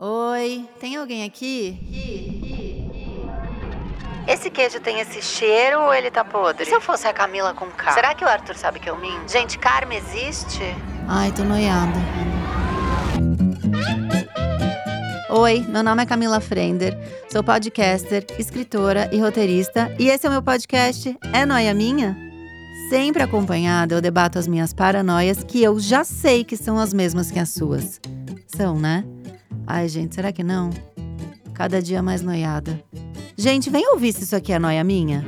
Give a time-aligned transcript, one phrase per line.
[0.00, 1.76] Oi, tem alguém aqui?
[4.28, 6.62] Esse queijo tem esse cheiro ou ele tá podre?
[6.62, 7.90] E se eu fosse a Camila com K?
[7.90, 9.28] Será que o Arthur sabe que eu minto?
[9.28, 10.62] Gente, karma existe?
[11.08, 11.98] Ai, tô noiada.
[15.30, 16.96] Oi, meu nome é Camila Frender,
[17.28, 22.16] sou podcaster, escritora e roteirista, e esse é o meu podcast É Noia Minha?
[22.88, 27.32] Sempre acompanhada, eu debato as minhas paranoias que eu já sei que são as mesmas
[27.32, 28.00] que as suas.
[28.46, 29.04] São, né?
[29.70, 30.70] Ai, gente, será que não?
[31.54, 32.82] Cada dia mais noiada.
[33.36, 35.22] Gente, vem ouvir se isso aqui é noia minha.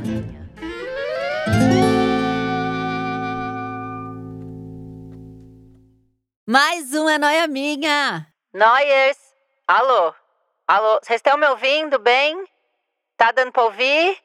[6.47, 8.27] Mais um é noia minha!
[8.55, 9.19] Noiers!
[9.69, 10.15] Alô?
[10.67, 11.01] Alô?
[11.03, 12.43] Vocês estão me ouvindo bem?
[13.19, 14.17] Tá dando pra ouvir?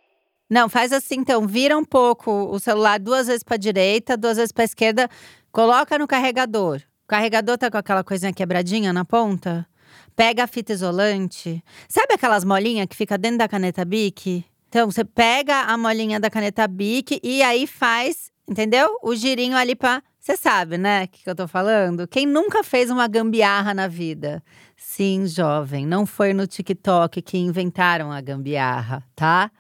[0.50, 4.54] Não, faz assim então, vira um pouco o celular duas vezes pra direita, duas vezes
[4.54, 5.10] pra esquerda,
[5.52, 6.82] coloca no carregador.
[7.04, 9.68] O carregador tá com aquela coisinha quebradinha na ponta?
[10.16, 11.64] Pega a fita isolante.
[11.90, 14.46] Sabe aquelas molinhas que fica dentro da caneta Bic?
[14.70, 18.98] Então, você pega a molinha da caneta Bic e aí faz, entendeu?
[19.04, 20.02] O girinho ali pra.
[20.20, 21.04] Você sabe, né?
[21.04, 22.08] O que, que eu tô falando?
[22.08, 24.42] Quem nunca fez uma gambiarra na vida?
[24.76, 29.52] Sim, jovem, não foi no TikTok que inventaram a gambiarra, tá?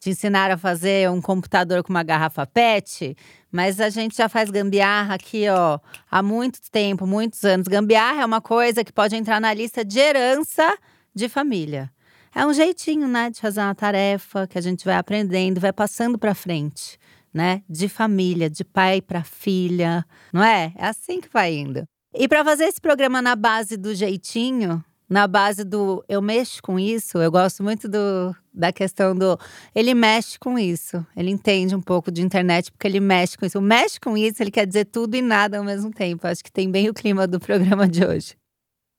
[0.00, 3.16] Te ensinaram a fazer um computador com uma garrafa PET,
[3.54, 5.78] mas a gente já faz gambiarra aqui, ó,
[6.10, 7.68] há muito tempo, muitos anos.
[7.68, 10.76] Gambiarra é uma coisa que pode entrar na lista de herança
[11.14, 11.88] de família.
[12.34, 16.18] É um jeitinho, né, de fazer uma tarefa que a gente vai aprendendo, vai passando
[16.18, 16.98] para frente,
[17.32, 17.62] né?
[17.70, 20.72] De família, de pai para filha, não é?
[20.74, 21.84] É assim que vai indo.
[22.12, 26.78] E para fazer esse programa na base do jeitinho, na base do eu mexo com
[26.78, 29.38] isso, eu gosto muito do, da questão do
[29.74, 31.04] ele mexe com isso.
[31.16, 33.58] Ele entende um pouco de internet porque ele mexe com isso.
[33.58, 36.26] O mexe com isso, ele quer dizer tudo e nada ao mesmo tempo.
[36.26, 38.34] Acho que tem bem o clima do programa de hoje.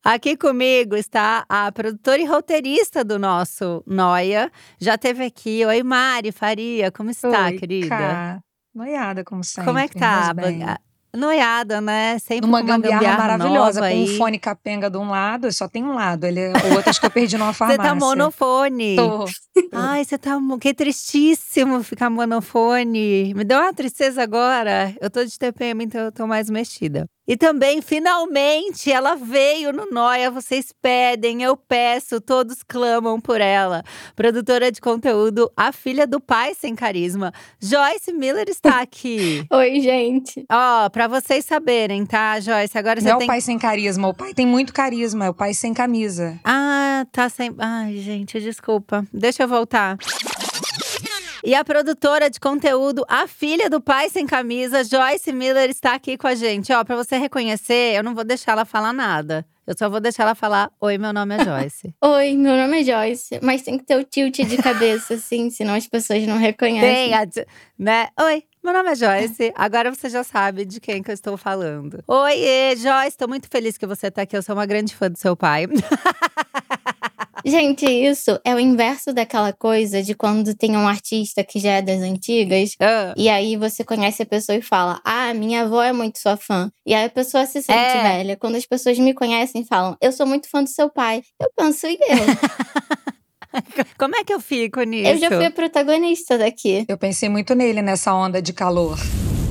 [0.03, 4.51] Aqui comigo está a produtora e roteirista do nosso Noia.
[4.79, 5.65] Já teve aqui.
[5.65, 7.89] Oi, Mari Faria, como está, Oi, querida?
[7.89, 8.39] Cá.
[8.71, 9.65] Noiada, como sempre.
[9.65, 10.31] Como é que tá?
[11.15, 12.17] Noiada, né?
[12.19, 14.17] Sempre Uma uma gambiarra, gambiarra maravilhosa, com um aí.
[14.17, 16.25] fone capenga de um lado, só tem um lado.
[16.25, 17.83] Ele, o outro acho que eu perdi numa Você farmácia.
[17.83, 18.95] tá monofone.
[18.95, 19.25] Tô.
[19.71, 20.37] Ai, você tá.
[20.59, 23.33] Que tristíssimo ficar monofone.
[23.33, 24.93] Me deu uma tristeza agora.
[24.99, 27.05] Eu tô de TPM, então eu tô mais mexida.
[27.27, 30.29] E também, finalmente, ela veio no Noia.
[30.29, 33.83] Vocês pedem, eu peço, todos clamam por ela.
[34.15, 37.31] Produtora de conteúdo, a filha do pai sem carisma.
[37.59, 39.43] Joyce Miller está aqui.
[39.51, 40.45] Oi, gente.
[40.51, 42.77] Ó, pra vocês saberem, tá, Joyce?
[42.77, 43.25] Agora você Não é tem.
[43.25, 46.39] o pai sem carisma, o pai tem muito carisma, é o pai sem camisa.
[46.43, 47.53] Ah, tá sem.
[47.57, 49.05] Ai, gente, desculpa.
[49.13, 49.97] Deixa eu voltar.
[51.43, 56.17] E a produtora de conteúdo, a filha do pai sem camisa, Joyce Miller, está aqui
[56.17, 56.73] com a gente.
[56.73, 59.45] Ó, pra você reconhecer, eu não vou deixar ela falar nada.
[59.67, 61.93] Eu só vou deixar ela falar: Oi, meu nome é Joyce.
[62.01, 63.39] Oi, meu nome é Joyce.
[63.43, 67.11] Mas tem que ter o tilt de cabeça, assim, senão as pessoas não reconhecem.
[67.11, 67.27] Tem, a,
[67.77, 68.07] né?
[68.19, 69.53] Oi, meu nome é Joyce.
[69.55, 72.03] Agora você já sabe de quem que eu estou falando.
[72.07, 74.35] Oi, Joyce, estou muito feliz que você tá aqui.
[74.35, 75.67] Eu sou uma grande fã do seu pai.
[77.47, 81.81] Gente, isso é o inverso daquela coisa de quando tem um artista que já é
[81.83, 82.71] das antigas.
[82.81, 86.37] Ah, E aí você conhece a pessoa e fala: Ah, minha avó é muito sua
[86.37, 86.71] fã.
[86.83, 88.01] E aí a pessoa se sente É.
[88.01, 88.35] velha.
[88.35, 91.21] Quando as pessoas me conhecem e falam, eu sou muito fã do seu pai.
[91.39, 91.99] Eu penso, e eu?
[93.97, 95.09] Como é que eu fico nisso?
[95.09, 96.85] eu já fui a protagonista daqui.
[96.87, 98.97] Eu pensei muito nele nessa onda de calor.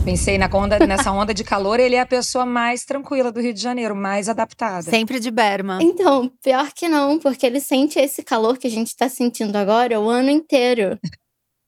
[0.05, 3.55] Pensei na onda, nessa onda de calor, ele é a pessoa mais tranquila do Rio
[3.55, 4.83] de Janeiro, mais adaptada.
[4.91, 5.79] Sempre de Berma.
[5.81, 9.99] Então, pior que não, porque ele sente esse calor que a gente tá sentindo agora
[9.99, 10.99] o ano inteiro.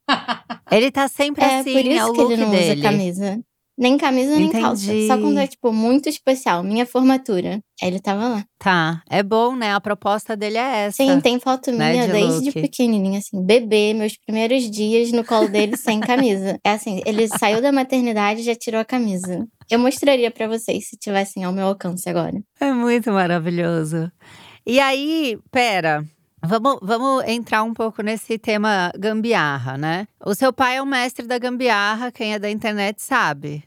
[0.70, 2.72] Ele tá sempre É assim, por é o isso que look ele não dele.
[2.74, 3.40] usa camisa.
[3.78, 4.86] Nem camisa, nem calça.
[4.86, 5.06] Entendi.
[5.06, 6.62] Só quando é, tipo, muito especial.
[6.62, 7.60] Minha formatura.
[7.82, 8.44] Aí ele tava lá.
[8.58, 9.74] Tá, é bom, né?
[9.74, 10.96] A proposta dele é essa.
[10.96, 12.62] Sim, tem foto né, minha de desde look.
[12.62, 13.44] pequenininha, assim.
[13.44, 16.58] Bebê, meus primeiros dias no colo dele sem camisa.
[16.64, 19.46] É assim, ele saiu da maternidade e já tirou a camisa.
[19.70, 22.40] Eu mostraria pra vocês se tivessem ao meu alcance agora.
[22.58, 24.10] É muito maravilhoso.
[24.64, 26.04] E aí, pera.
[26.42, 30.06] Vamos, vamos entrar um pouco nesse tema gambiarra, né?
[30.24, 33.64] O seu pai é o mestre da gambiarra, quem é da internet sabe.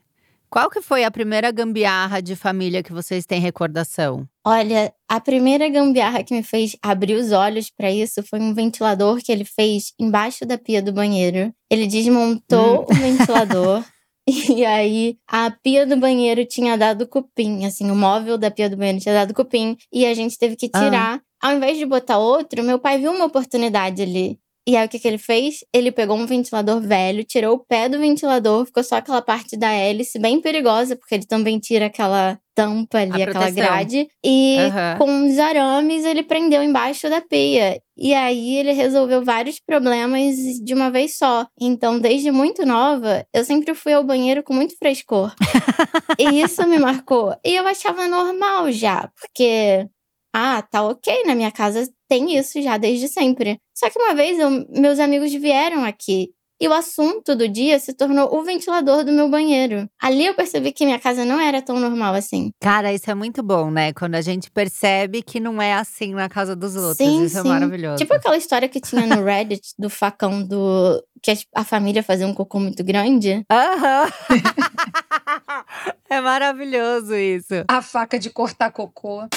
[0.50, 4.28] Qual que foi a primeira gambiarra de família que vocês têm recordação?
[4.46, 9.20] Olha, a primeira gambiarra que me fez abrir os olhos pra isso foi um ventilador
[9.24, 11.54] que ele fez embaixo da pia do banheiro.
[11.70, 13.84] Ele desmontou o ventilador.
[14.28, 18.78] E aí, a pia do banheiro tinha dado cupim, assim, o móvel da pia do
[18.78, 20.80] banheiro tinha dado cupim, e a gente teve que Ah.
[20.84, 21.22] tirar.
[21.42, 24.38] Ao invés de botar outro, meu pai viu uma oportunidade ali.
[24.70, 25.66] E aí, o que, que ele fez?
[25.74, 29.72] Ele pegou um ventilador velho, tirou o pé do ventilador, ficou só aquela parte da
[29.72, 34.08] hélice, bem perigosa, porque ele também tira aquela tampa ali, aquela grade.
[34.24, 34.98] E Aham.
[35.00, 37.82] com os arames ele prendeu embaixo da pia.
[37.98, 41.48] E aí ele resolveu vários problemas de uma vez só.
[41.60, 45.34] Então, desde muito nova, eu sempre fui ao banheiro com muito frescor.
[46.20, 47.36] e isso me marcou.
[47.44, 49.88] E eu achava normal já, porque
[50.34, 53.60] ah, tá ok, na minha casa tem isso já desde sempre.
[53.76, 56.30] Só que uma vez eu- meus amigos vieram aqui
[56.62, 59.88] e o assunto do dia se tornou o ventilador do meu banheiro.
[60.02, 62.52] Ali eu percebi que minha casa não era tão normal assim.
[62.60, 63.94] Cara, isso é muito bom, né?
[63.94, 66.98] Quando a gente percebe que não é assim na casa dos outros.
[66.98, 67.48] Sim, isso é sim.
[67.48, 67.96] maravilhoso.
[67.98, 71.02] Tipo aquela história que tinha no Reddit do facão do.
[71.24, 73.46] que a família fazia um cocô muito grande.
[73.50, 74.10] Aham.
[76.10, 77.54] é maravilhoso isso.
[77.70, 79.28] A faca de cortar cocô.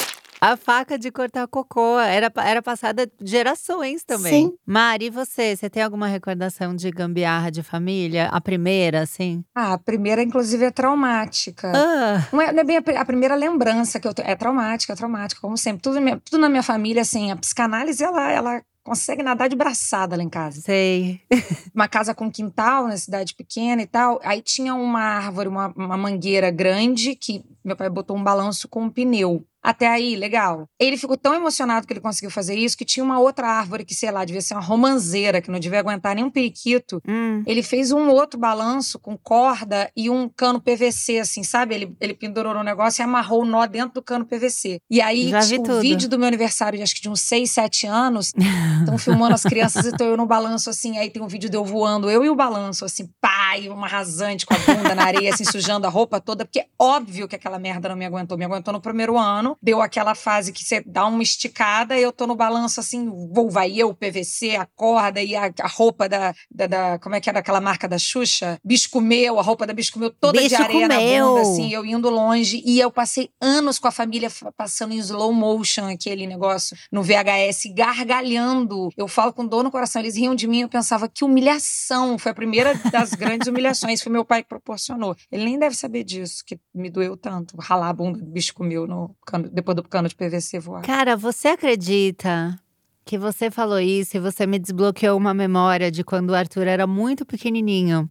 [0.44, 4.46] A faca de cortar cocô era, era passada gerações também.
[4.46, 4.52] Sim.
[4.66, 5.54] Mari, e você?
[5.56, 8.26] Você tem alguma recordação de gambiarra de família?
[8.26, 9.44] A primeira, assim?
[9.54, 11.70] Ah, a primeira, inclusive, é traumática.
[11.72, 14.28] Ah, Não é, não é bem a, a primeira lembrança que eu tenho.
[14.28, 15.80] É traumática, é traumática, como sempre.
[15.80, 19.54] Tudo, na minha- tudo na minha família, assim, a psicanálise, ela, ela consegue nadar de
[19.54, 20.60] braçada lá em casa.
[20.60, 21.20] sei.
[21.72, 24.20] Uma casa com quintal, na cidade pequena e tal.
[24.24, 28.82] Aí tinha uma árvore, uma, uma mangueira grande, que meu pai botou um balanço com
[28.82, 29.46] um pneu.
[29.62, 30.66] Até aí, legal.
[30.78, 33.94] Ele ficou tão emocionado que ele conseguiu fazer isso que tinha uma outra árvore que,
[33.94, 37.00] sei lá, devia ser uma romanzeira, que não devia aguentar nem um periquito.
[37.06, 41.74] Hum, Ele fez um outro balanço com corda e um cano PVC, assim, sabe?
[41.74, 44.80] Ele, ele pendurou no negócio e amarrou o nó dentro do cano PVC.
[44.90, 47.50] E aí, Já vi o vídeo do meu aniversário, de acho que de uns 6,
[47.50, 48.32] 7 anos,
[48.80, 50.98] estão filmando as crianças e tô eu no balanço, assim.
[50.98, 53.86] Aí tem um vídeo de eu voando, eu e o balanço, assim, pá, e uma
[53.86, 57.36] rasante com a bunda na areia, assim, sujando a roupa toda, porque é óbvio que
[57.36, 58.36] aquela merda não me aguentou.
[58.36, 62.12] Me aguentou no primeiro ano, deu aquela fase que você dá uma esticada e eu
[62.12, 66.34] tô no balanço, assim, vou, vai eu, PVC, a corda e a, a roupa da,
[66.50, 68.58] da, da- Como é que era aquela marca da Xuxa?
[68.64, 71.28] Bisco meu, a roupa da Bisco meu toda de Bisco areia na meu.
[71.28, 72.62] bunda, assim, eu indo longe.
[72.64, 77.02] E eu passei anos com a família fa- passando em slow motion aquele negócio no
[77.02, 78.90] VHS, gargalhando.
[78.96, 82.18] Eu falo com dor no coração, eles riam de mim, eu pensava que humilhação.
[82.18, 85.16] Foi a primeira das grandes humilhações, foi meu pai que proporcionou.
[85.30, 88.86] Ele nem deve saber disso, que me doeu tanto, ralar a bunda do bicho comeu
[88.86, 90.82] no cano, depois do cano de PVC voar.
[90.82, 92.58] Cara, você acredita
[93.04, 96.86] que você falou isso e você me desbloqueou uma memória de quando o Arthur era
[96.86, 98.08] muito pequenininho?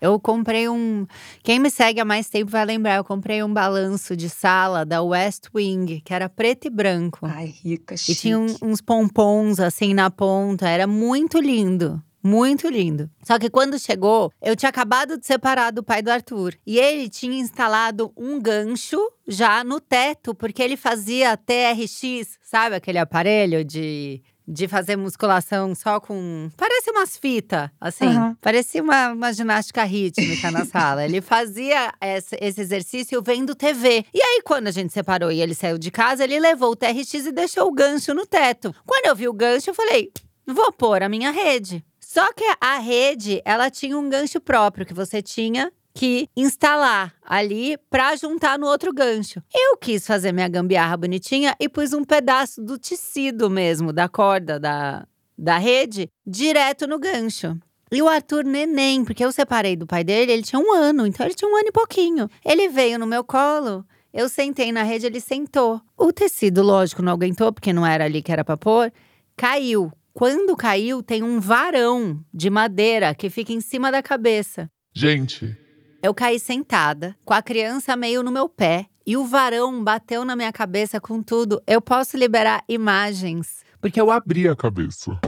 [0.00, 1.06] Eu comprei um.
[1.42, 2.96] Quem me segue há mais tempo vai lembrar.
[2.96, 7.20] Eu comprei um balanço de sala da West Wing, que era preto e branco.
[7.22, 8.20] Ai, rica, E chique.
[8.20, 10.68] tinha um- uns pompons assim na ponta.
[10.68, 12.00] Era muito lindo.
[12.26, 13.08] Muito lindo.
[13.22, 16.54] Só que quando chegou, eu tinha acabado de separar do pai do Arthur.
[16.66, 22.98] E ele tinha instalado um gancho já no teto, porque ele fazia TRX, sabe aquele
[22.98, 26.50] aparelho de, de fazer musculação só com.
[26.56, 28.06] Parece umas fitas, assim.
[28.06, 28.36] Aham.
[28.40, 31.04] Parecia uma, uma ginástica rítmica na sala.
[31.04, 34.04] Ele fazia esse, esse exercício vendo TV.
[34.12, 37.14] E aí, quando a gente separou e ele saiu de casa, ele levou o TRX
[37.14, 38.74] e deixou o gancho no teto.
[38.84, 40.10] Quando eu vi o gancho, eu falei:
[40.44, 41.84] vou pôr a minha rede.
[42.16, 47.76] Só que a rede, ela tinha um gancho próprio que você tinha que instalar ali
[47.90, 49.42] pra juntar no outro gancho.
[49.54, 54.58] Eu quis fazer minha gambiarra bonitinha e pus um pedaço do tecido mesmo, da corda
[54.58, 57.54] da, da rede, direto no gancho.
[57.92, 61.26] E o Arthur neném, porque eu separei do pai dele, ele tinha um ano, então
[61.26, 62.30] ele tinha um ano e pouquinho.
[62.42, 65.82] Ele veio no meu colo, eu sentei na rede, ele sentou.
[65.94, 68.90] O tecido, lógico, não aguentou, porque não era ali que era pra pôr,
[69.36, 69.92] caiu.
[70.16, 74.70] Quando caiu, tem um varão de madeira que fica em cima da cabeça.
[74.94, 75.54] Gente,
[76.02, 80.34] Eu caí sentada, com a criança meio no meu pé, e o varão bateu na
[80.34, 81.62] minha cabeça com tudo.
[81.66, 83.62] Eu posso liberar imagens.
[83.78, 85.20] porque eu abri a cabeça.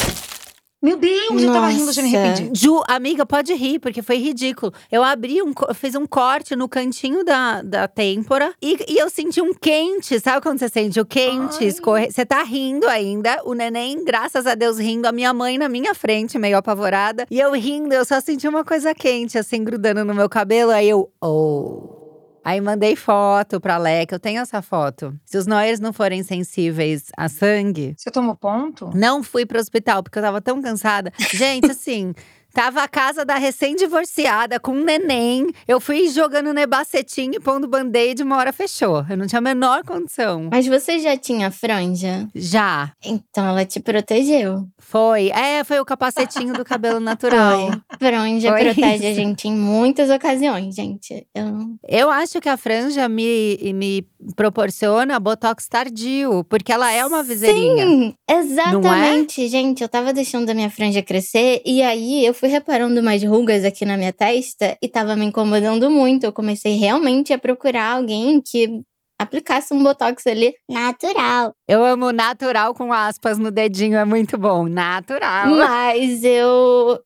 [0.80, 2.24] Meu Deus, eu tava rindo, já me Nossa.
[2.24, 2.50] arrependi.
[2.60, 4.72] Ju, amiga, pode rir, porque foi ridículo.
[4.92, 9.10] Eu abri um, eu fiz um corte no cantinho da, da têmpora e, e eu
[9.10, 10.20] senti um quente.
[10.20, 12.12] Sabe quando você sente o quente escorrer?
[12.12, 15.94] Você tá rindo ainda, o neném, graças a Deus, rindo, a minha mãe na minha
[15.94, 17.26] frente, meio apavorada.
[17.28, 20.70] E eu rindo, eu só senti uma coisa quente, assim, grudando no meu cabelo.
[20.70, 21.97] Aí eu, oh.
[22.44, 25.14] Aí mandei foto pra Leca, eu tenho essa foto.
[25.26, 28.90] Se os Noyers não forem sensíveis a sangue, Você tomou ponto?
[28.94, 31.12] não fui pro hospital porque eu tava tão cansada.
[31.34, 32.14] Gente, assim,
[32.58, 35.46] tava a casa da recém-divorciada com um neném.
[35.68, 39.06] Eu fui jogando nebacetinho e pondo band-aid, uma hora fechou.
[39.08, 40.48] Eu não tinha a menor condição.
[40.50, 42.26] Mas você já tinha franja?
[42.34, 44.66] Já, Então ela te protegeu.
[44.76, 45.28] foi.
[45.30, 47.70] É, foi o capacetinho do cabelo natural.
[47.96, 49.20] Franja Foi protege a isso.
[49.20, 51.24] gente em muitas ocasiões, gente.
[51.32, 57.22] Eu Eu acho que a franja me, me proporciona botox tardio, porque ela é uma
[57.22, 57.86] viseirinha.
[57.86, 58.34] Sim, é?
[58.38, 59.82] exatamente, gente.
[59.82, 63.84] Eu tava deixando a minha franja crescer e aí eu fui reparando umas rugas aqui
[63.84, 66.24] na minha testa e tava me incomodando muito.
[66.24, 68.82] Eu comecei realmente a procurar alguém que
[69.18, 71.52] aplicasse um botox ali natural.
[71.66, 74.68] Eu amo natural com aspas no dedinho, é muito bom.
[74.68, 75.48] Natural.
[75.48, 77.00] Mas eu.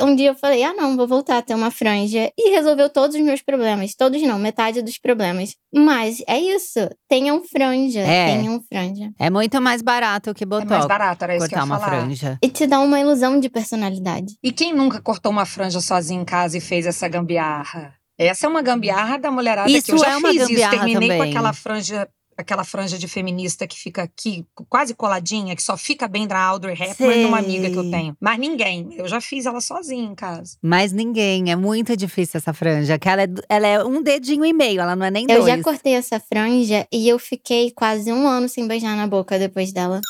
[0.00, 2.30] Um dia eu falei, ah, não, vou voltar a ter uma franja.
[2.38, 3.94] E resolveu todos os meus problemas.
[3.96, 5.54] Todos não, metade dos problemas.
[5.74, 6.78] Mas é isso.
[7.08, 8.00] Tenham franja.
[8.00, 8.36] É.
[8.36, 9.10] Tenham franja.
[9.18, 10.70] É muito mais barato que É botox.
[10.70, 12.00] mais barato, era isso que eu cortar uma falar.
[12.02, 12.38] franja.
[12.42, 14.34] E te dá uma ilusão de personalidade.
[14.42, 17.94] E quem nunca cortou uma franja sozinho em casa e fez essa gambiarra?
[18.20, 20.70] Essa é uma gambiarra da mulherada que eu Isso já é uma fiz isso.
[20.70, 21.30] Terminei com também.
[21.30, 26.26] aquela franja, aquela franja de feminista que fica aqui, quase coladinha, que só fica bem
[26.26, 27.22] da Audrey Hepburn Sei.
[27.24, 28.16] numa amiga que eu tenho.
[28.20, 28.94] Mas ninguém.
[28.96, 30.56] Eu já fiz ela sozinha em casa.
[30.62, 32.98] Mas ninguém, é muito difícil essa franja.
[32.98, 35.46] Que ela, é, ela é um dedinho e meio, ela não é nem Eu dois.
[35.46, 39.72] já cortei essa franja e eu fiquei quase um ano sem beijar na boca depois
[39.72, 40.00] dela.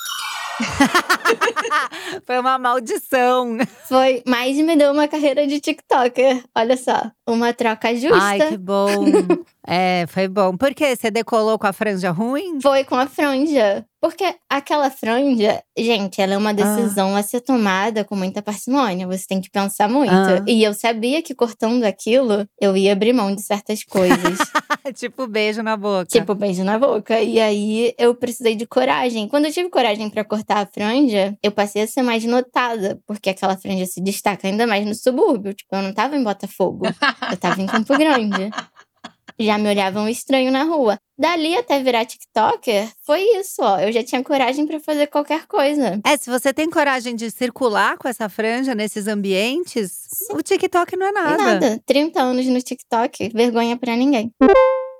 [2.26, 3.58] Foi uma maldição.
[3.86, 6.42] Foi, mas me deu uma carreira de TikToker.
[6.54, 8.18] Olha só, uma troca justa.
[8.20, 9.04] Ai, que bom.
[9.66, 10.56] é, foi bom.
[10.56, 10.96] Por quê?
[10.96, 12.60] Você decolou com a franja ruim?
[12.60, 13.84] Foi com a franja.
[14.00, 19.08] Porque aquela franja, gente, ela é uma decisão a ser tomada com muita parcimônia.
[19.08, 20.12] Você tem que pensar muito.
[20.12, 20.44] Ah.
[20.46, 24.38] E eu sabia que cortando aquilo, eu ia abrir mão de certas coisas.
[24.94, 26.06] tipo, beijo na boca.
[26.06, 27.20] tipo, beijo na boca.
[27.20, 29.26] E aí eu precisei de coragem.
[29.26, 33.00] Quando eu tive coragem pra cortar a franja, eu passei a ser mais notada.
[33.04, 35.52] Porque aquela franja se destaca ainda mais no subúrbio.
[35.54, 36.86] Tipo, eu não tava em Botafogo.
[37.30, 38.50] eu tava em Campo Grande.
[39.40, 40.98] Já me olhavam estranho na rua.
[41.18, 43.80] Dali até virar TikToker, foi isso, ó.
[43.80, 46.00] Eu já tinha coragem pra fazer qualquer coisa.
[46.06, 51.06] É, se você tem coragem de circular com essa franja nesses ambientes, o TikTok não
[51.06, 51.36] é nada.
[51.36, 51.82] Nada.
[51.84, 54.30] 30 anos no TikTok, vergonha pra ninguém.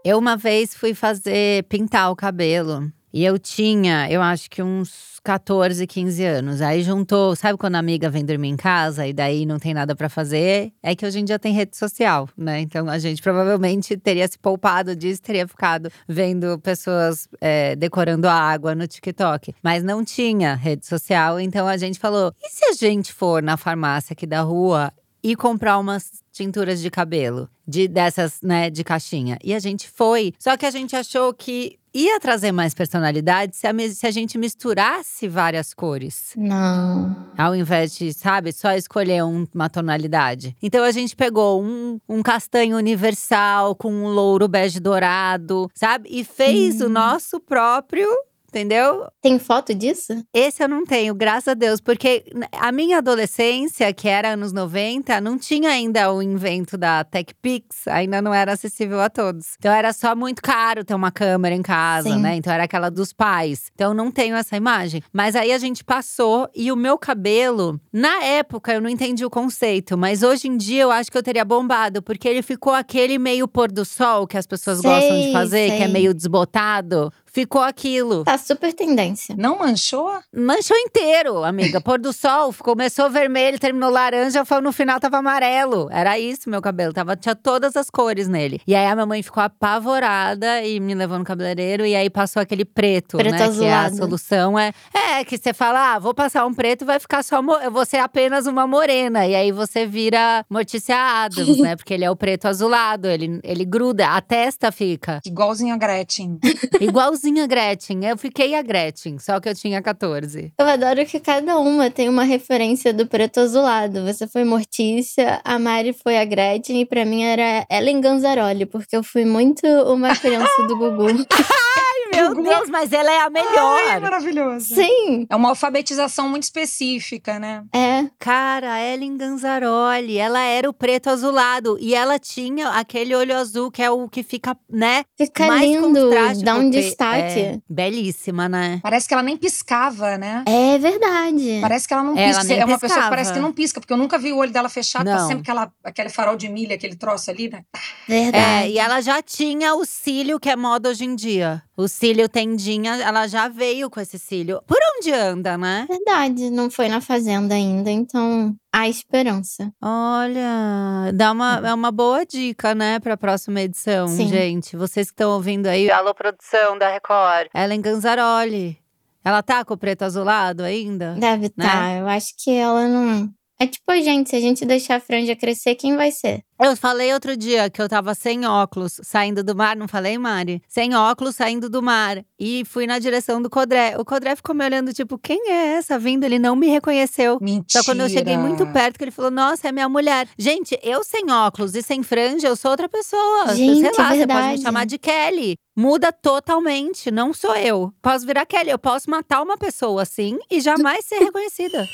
[0.05, 2.91] Eu uma vez fui fazer pintar o cabelo.
[3.19, 6.63] E eu tinha, eu acho que uns 14, 15 anos.
[6.63, 9.97] Aí juntou, sabe quando a amiga vem dormir em casa e daí não tem nada
[9.97, 10.73] pra fazer?
[10.81, 12.61] É que hoje em dia tem rede social, né?
[12.61, 18.35] Então a gente provavelmente teria se poupado disso, teria ficado vendo pessoas é, decorando a
[18.35, 19.53] água no TikTok.
[19.65, 23.57] Mas não tinha rede social, então a gente falou: e se a gente for na
[23.57, 24.93] farmácia aqui da rua
[25.25, 29.37] e comprar umas tinturas de cabelo, de dessas, né, de caixinha.
[29.43, 30.33] E a gente foi.
[30.39, 34.37] Só que a gente achou que ia trazer mais personalidade se a, se a gente
[34.39, 36.33] misturasse várias cores.
[36.37, 37.29] Não.
[37.37, 40.57] Ao invés de, sabe, só escolher um- uma tonalidade.
[40.63, 46.09] Então a gente pegou um, um castanho universal com um louro bege dourado, sabe?
[46.11, 46.91] E fez o Hum.
[46.91, 48.09] nosso próprio.
[48.49, 49.07] Entendeu?
[49.21, 50.25] Tem foto disso?
[50.33, 55.21] Esse eu não tenho, graças a Deus, porque a minha adolescência, que era anos 90,
[55.21, 59.55] não tinha ainda o invento da TechPix, ainda não era acessível a todos.
[59.59, 62.21] Então era só muito caro ter uma câmera em casa, Sim.
[62.21, 62.37] né?
[62.37, 63.71] Então era aquela dos pais.
[63.75, 65.03] Então não tenho essa imagem.
[65.13, 69.31] Mas aí a gente passou e o meu cabelo, na época eu não entendi o
[69.31, 73.19] conceito, mas hoje em dia eu acho que eu teria bombado, porque ele ficou aquele
[73.19, 75.89] meio pôr do sol que as pessoas gostam de Sei, fazer, que é sei.
[75.89, 77.13] meio desbotado.
[77.39, 78.25] Ficou aquilo.
[78.25, 79.33] Tá super tendência.
[79.39, 80.11] Não manchou?
[80.35, 81.81] Manchou inteiro, amiga.
[81.81, 85.89] Pôr do sol, começou vermelho, terminou laranja, foi- no final tava amarelo.
[85.93, 88.61] Era isso meu cabelo, tava, tinha todas as cores nele.
[88.67, 92.43] E aí a minha mãe ficou apavorada e me levou no cabeleireiro e aí passou
[92.43, 93.39] aquele preto, Preto né?
[93.39, 96.99] Que é a solução é é que você fala, ah, vou passar um preto, vai
[96.99, 101.77] ficar só eu vou ser apenas uma morena e aí você vira Mortícia Adams, né?
[101.77, 106.39] Porque ele é o preto azulado, ele ele gruda, a testa fica Igualzinho a Gretchen.
[107.29, 108.05] igualzinha a Gretchen.
[108.05, 110.53] Eu fiquei a Gretchen, só que eu tinha 14.
[110.59, 114.05] Eu adoro que cada uma tem uma referência do preto azulado.
[114.05, 118.97] Você foi Mortícia, a Mari foi a Gretchen e pra mim era Ellen Ganzaroli, porque
[118.97, 121.09] eu fui muito uma criança do Gugu.
[122.21, 124.01] Meu Deus, mas ela é a Ai, melhor.
[124.01, 124.75] maravilhoso.
[124.75, 127.65] Sim, É uma alfabetização muito específica, né?
[127.75, 128.07] é.
[128.19, 133.83] Cara, Ellen Ganzaroli, ela era o preto azulado e ela tinha aquele olho azul que
[133.83, 135.05] é o que fica, né?
[135.17, 137.41] Fica mais lindo, contraste dá um destaque.
[137.41, 138.81] É belíssima, né?
[138.83, 140.45] Parece que ela nem piscava, né?
[140.47, 141.59] É, verdade.
[141.61, 142.45] Parece que ela não Ela pisca.
[142.45, 144.51] nem é uma pessoa que parece que não pisca, porque eu nunca vi o olho
[144.53, 145.27] dela fechado, tá Não.
[145.27, 147.63] sempre aquela, aquele farol de milha, aquele troço ali, né?
[148.09, 148.67] Verdade.
[148.67, 151.63] É, e ela já tinha o cílio que é moda hoje em dia.
[151.79, 154.61] O cílio tendinha, ela já veio com esse cílio.
[154.67, 155.87] Por onde anda, né?
[155.89, 159.73] Verdade, não foi na fazenda ainda, então há esperança.
[159.81, 164.27] Olha, dá uma, é uma boa dica, né, pra próxima edição, Sim.
[164.27, 164.77] gente.
[164.77, 167.49] Vocês que estão ouvindo aí, alô, produção da Record.
[167.55, 168.77] Ellen Ganzaroli.
[169.25, 171.15] Ela tá com o preto azulado ainda?
[171.19, 171.65] Deve Né?
[171.65, 171.97] estar.
[171.99, 173.29] Eu acho que ela não,
[173.61, 176.45] É tipo a gente, se a gente deixar a franja crescer, quem vai ser?
[176.61, 180.63] Eu falei outro dia que eu tava sem óculos saindo do mar, não falei, Mari?
[180.69, 182.25] Sem óculos saindo do mar.
[182.39, 183.97] E fui na direção do Codré.
[183.99, 186.23] O Codré ficou me olhando, tipo, quem é essa vindo?
[186.23, 187.39] Ele não me reconheceu.
[187.41, 187.83] Mentira.
[187.83, 190.29] Só quando eu cheguei muito perto, que ele falou: Nossa, é minha mulher.
[190.39, 193.57] Gente, eu sem óculos e sem franja, eu sou outra pessoa.
[193.57, 195.57] Gente, Sei lá, é você pode me chamar de Kelly.
[195.77, 197.93] Muda totalmente, não sou eu.
[198.01, 201.85] Posso virar Kelly, eu posso matar uma pessoa assim e jamais ser reconhecida.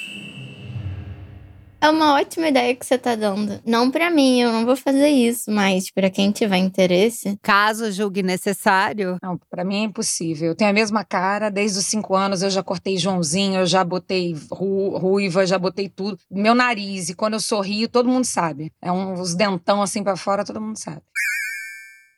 [1.84, 3.60] É uma ótima ideia que você tá dando.
[3.62, 7.38] Não pra mim, eu não vou fazer isso, mas pra quem tiver interesse.
[7.42, 9.18] Caso julgue necessário.
[9.22, 10.48] Não, pra mim é impossível.
[10.48, 13.84] Eu tenho a mesma cara, desde os cinco anos eu já cortei Joãozinho, eu já
[13.84, 16.18] botei ru- ruiva, já botei tudo.
[16.30, 18.72] Meu nariz, e quando eu sorrio, todo mundo sabe.
[18.80, 21.02] É um, os dentão assim pra fora, todo mundo sabe.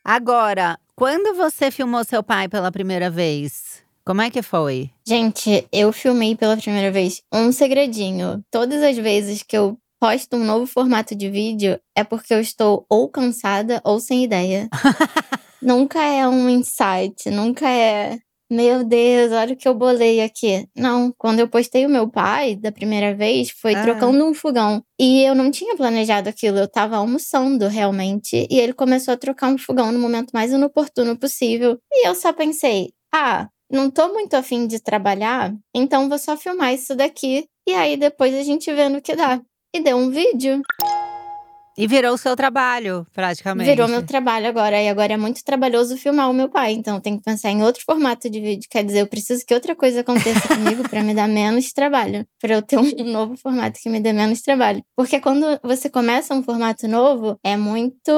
[0.01, 3.85] Agora, quando você filmou seu pai pela primeira vez?
[4.07, 4.89] Como é que foi?
[5.05, 8.41] Gente, eu filmei pela primeira vez um segredinho.
[8.49, 12.85] Todas as vezes que eu posto um novo formato de vídeo é porque eu estou
[12.89, 14.69] ou cansada ou sem ideia.
[15.61, 18.17] nunca é um insight, nunca é.
[18.49, 20.65] Meu Deus, olha o que eu bolei aqui.
[20.73, 23.83] Não, quando eu postei o meu pai da primeira vez, foi Ah.
[23.83, 24.81] trocando um fogão.
[24.97, 28.47] E eu não tinha planejado aquilo, eu tava almoçando realmente.
[28.49, 31.77] E ele começou a trocar um fogão no momento mais inoportuno possível.
[31.91, 36.73] E eu só pensei, ah, não tô muito afim de trabalhar, então vou só filmar
[36.73, 37.47] isso daqui.
[37.67, 39.41] E aí depois a gente vê no que dá.
[39.75, 40.61] E deu um vídeo.
[41.77, 43.69] E virou o seu trabalho, praticamente.
[43.69, 44.81] Virou meu trabalho agora.
[44.81, 46.73] E agora é muito trabalhoso filmar o meu pai.
[46.73, 48.67] Então eu tenho que pensar em outro formato de vídeo.
[48.67, 52.25] Quer dizer, eu preciso que outra coisa aconteça comigo pra me dar menos trabalho.
[52.41, 54.83] Pra eu ter um novo formato que me dê menos trabalho.
[54.95, 58.11] Porque quando você começa um formato novo, é muito.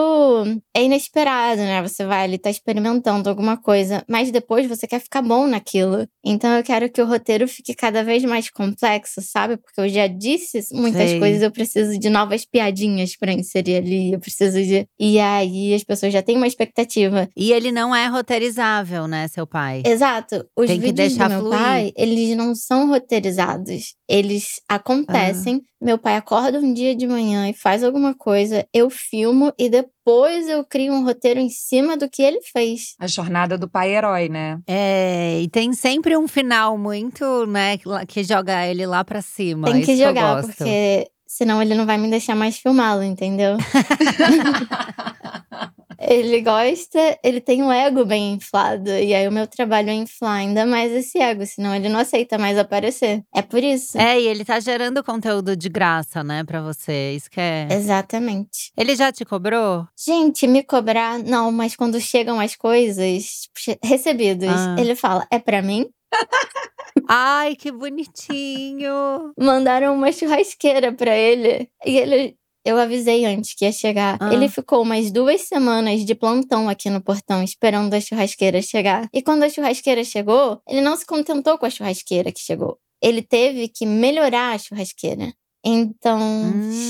[0.74, 1.82] É inesperado, né?
[1.82, 4.06] Você vai ali, tá experimentando alguma coisa.
[4.08, 6.08] Mas depois você quer ficar bom naquilo.
[6.24, 9.58] Então eu quero que o roteiro fique cada vez mais complexo, sabe?
[9.58, 11.20] Porque eu já disse muitas Sei.
[11.20, 14.14] coisas, eu preciso de novas piadinhas pra inserir ali.
[14.14, 14.88] Eu preciso de.
[15.00, 17.28] E aí as pessoas já têm uma expectativa.
[17.36, 19.82] E ele não é roteirizável, né, seu pai?
[19.86, 20.46] Exato.
[20.56, 21.58] Os Tem que vídeos deixar do meu fluir.
[21.60, 23.96] pai, eles não são roteirizados.
[24.08, 25.62] Eles acontecem.
[25.64, 25.70] Ah.
[25.82, 30.50] Meu pai acorda um dia de manhã e faz alguma coisa, eu filmo e depois
[30.50, 32.96] eu crio um roteiro em cima do que ele fez.
[33.00, 34.60] A jornada do pai herói, né?
[34.68, 39.72] É, e tem sempre um final muito, né, que que joga ele lá pra cima.
[39.72, 40.58] Tem Isso que eu jogar, gosto.
[40.58, 43.56] porque senão ele não vai me deixar mais filmá-lo, entendeu?
[46.00, 48.90] ele gosta, ele tem um ego bem inflado.
[48.90, 52.38] E aí o meu trabalho é inflar ainda mais esse ego, senão ele não aceita
[52.40, 53.24] mais aparecer.
[53.34, 53.96] É por isso.
[53.98, 57.14] É, e ele tá gerando conteúdo de graça, né, pra você.
[57.14, 57.68] Isso que é.
[57.70, 58.72] Exatamente.
[58.76, 59.88] Ele já te cobrou?
[59.98, 63.48] Gente, me cobrar, não, mas quando chegam as coisas
[63.84, 64.76] recebidos, Ah.
[64.80, 65.86] ele fala: é pra mim?
[67.08, 69.34] Ai, que bonitinho!
[69.38, 71.70] Mandaram uma churrasqueira pra ele.
[71.86, 72.36] E ele.
[72.66, 74.18] Eu avisei antes que ia chegar.
[74.20, 74.34] Ah.
[74.34, 79.08] Ele ficou umas duas semanas de plantão aqui no portão, esperando a churrasqueira chegar.
[79.14, 82.78] E quando a churrasqueira chegou, ele não se contentou com a churrasqueira que chegou.
[83.02, 85.34] Ele teve que melhorar a churrasqueira.
[85.66, 86.20] Então,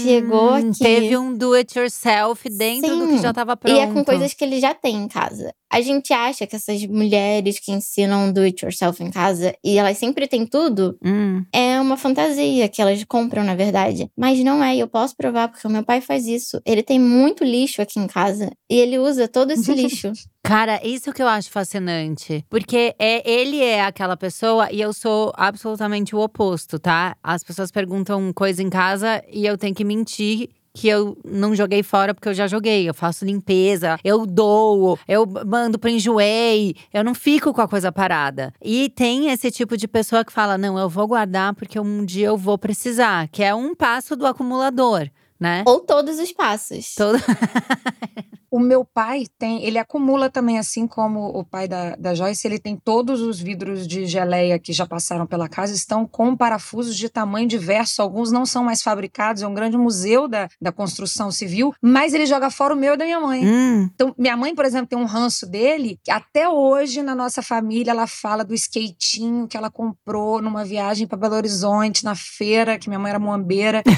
[0.04, 0.80] chegou Hum, aqui.
[0.80, 3.22] Teve um do it yourself dentro do que Sim.
[3.24, 3.76] já tava pronto.
[3.76, 5.52] E é com coisas que ele já tem em casa.
[5.72, 9.98] A gente acha que essas mulheres que ensinam do it yourself em casa e elas
[9.98, 11.44] sempre têm tudo, Hum.
[11.54, 14.10] é uma fantasia que elas compram, na verdade.
[14.18, 16.62] Mas não é, eu posso provar, porque o meu pai faz isso.
[16.66, 20.12] Ele tem muito lixo aqui em casa e ele usa todo esse lixo.
[20.50, 22.44] Cara, isso que eu acho fascinante.
[22.50, 27.16] Porque é, ele é aquela pessoa e eu sou absolutamente o oposto, tá?
[27.22, 30.50] As pessoas perguntam coisa em casa e eu tenho que mentir.
[30.74, 32.90] Que eu não joguei fora porque eu já joguei.
[32.90, 37.92] Eu faço limpeza, eu dou, eu mando pro enjoei, eu não fico com a coisa
[37.92, 38.52] parada.
[38.60, 42.28] E tem esse tipo de pessoa que fala: não, eu vou guardar porque um dia
[42.28, 45.64] eu vou precisar, que é um passo do acumulador, né?
[45.66, 46.94] Ou todos os passos.
[46.96, 47.18] Todo-
[48.52, 52.58] O meu pai tem, ele acumula também, assim como o pai da, da Joyce, ele
[52.58, 57.10] tem todos os vidros de geleia que já passaram pela casa, estão com parafusos de
[57.10, 58.02] tamanho diverso.
[58.02, 62.26] Alguns não são mais fabricados, é um grande museu da, da construção civil, mas ele
[62.26, 63.46] joga fora o meu e da minha mãe.
[63.48, 67.44] Hum, Então, minha mãe, por exemplo, tem um ranço dele, que até hoje na nossa
[67.44, 72.80] família ela fala do skatinho que ela comprou numa viagem para Belo Horizonte, na feira,
[72.80, 73.84] que minha mãe era muambeira.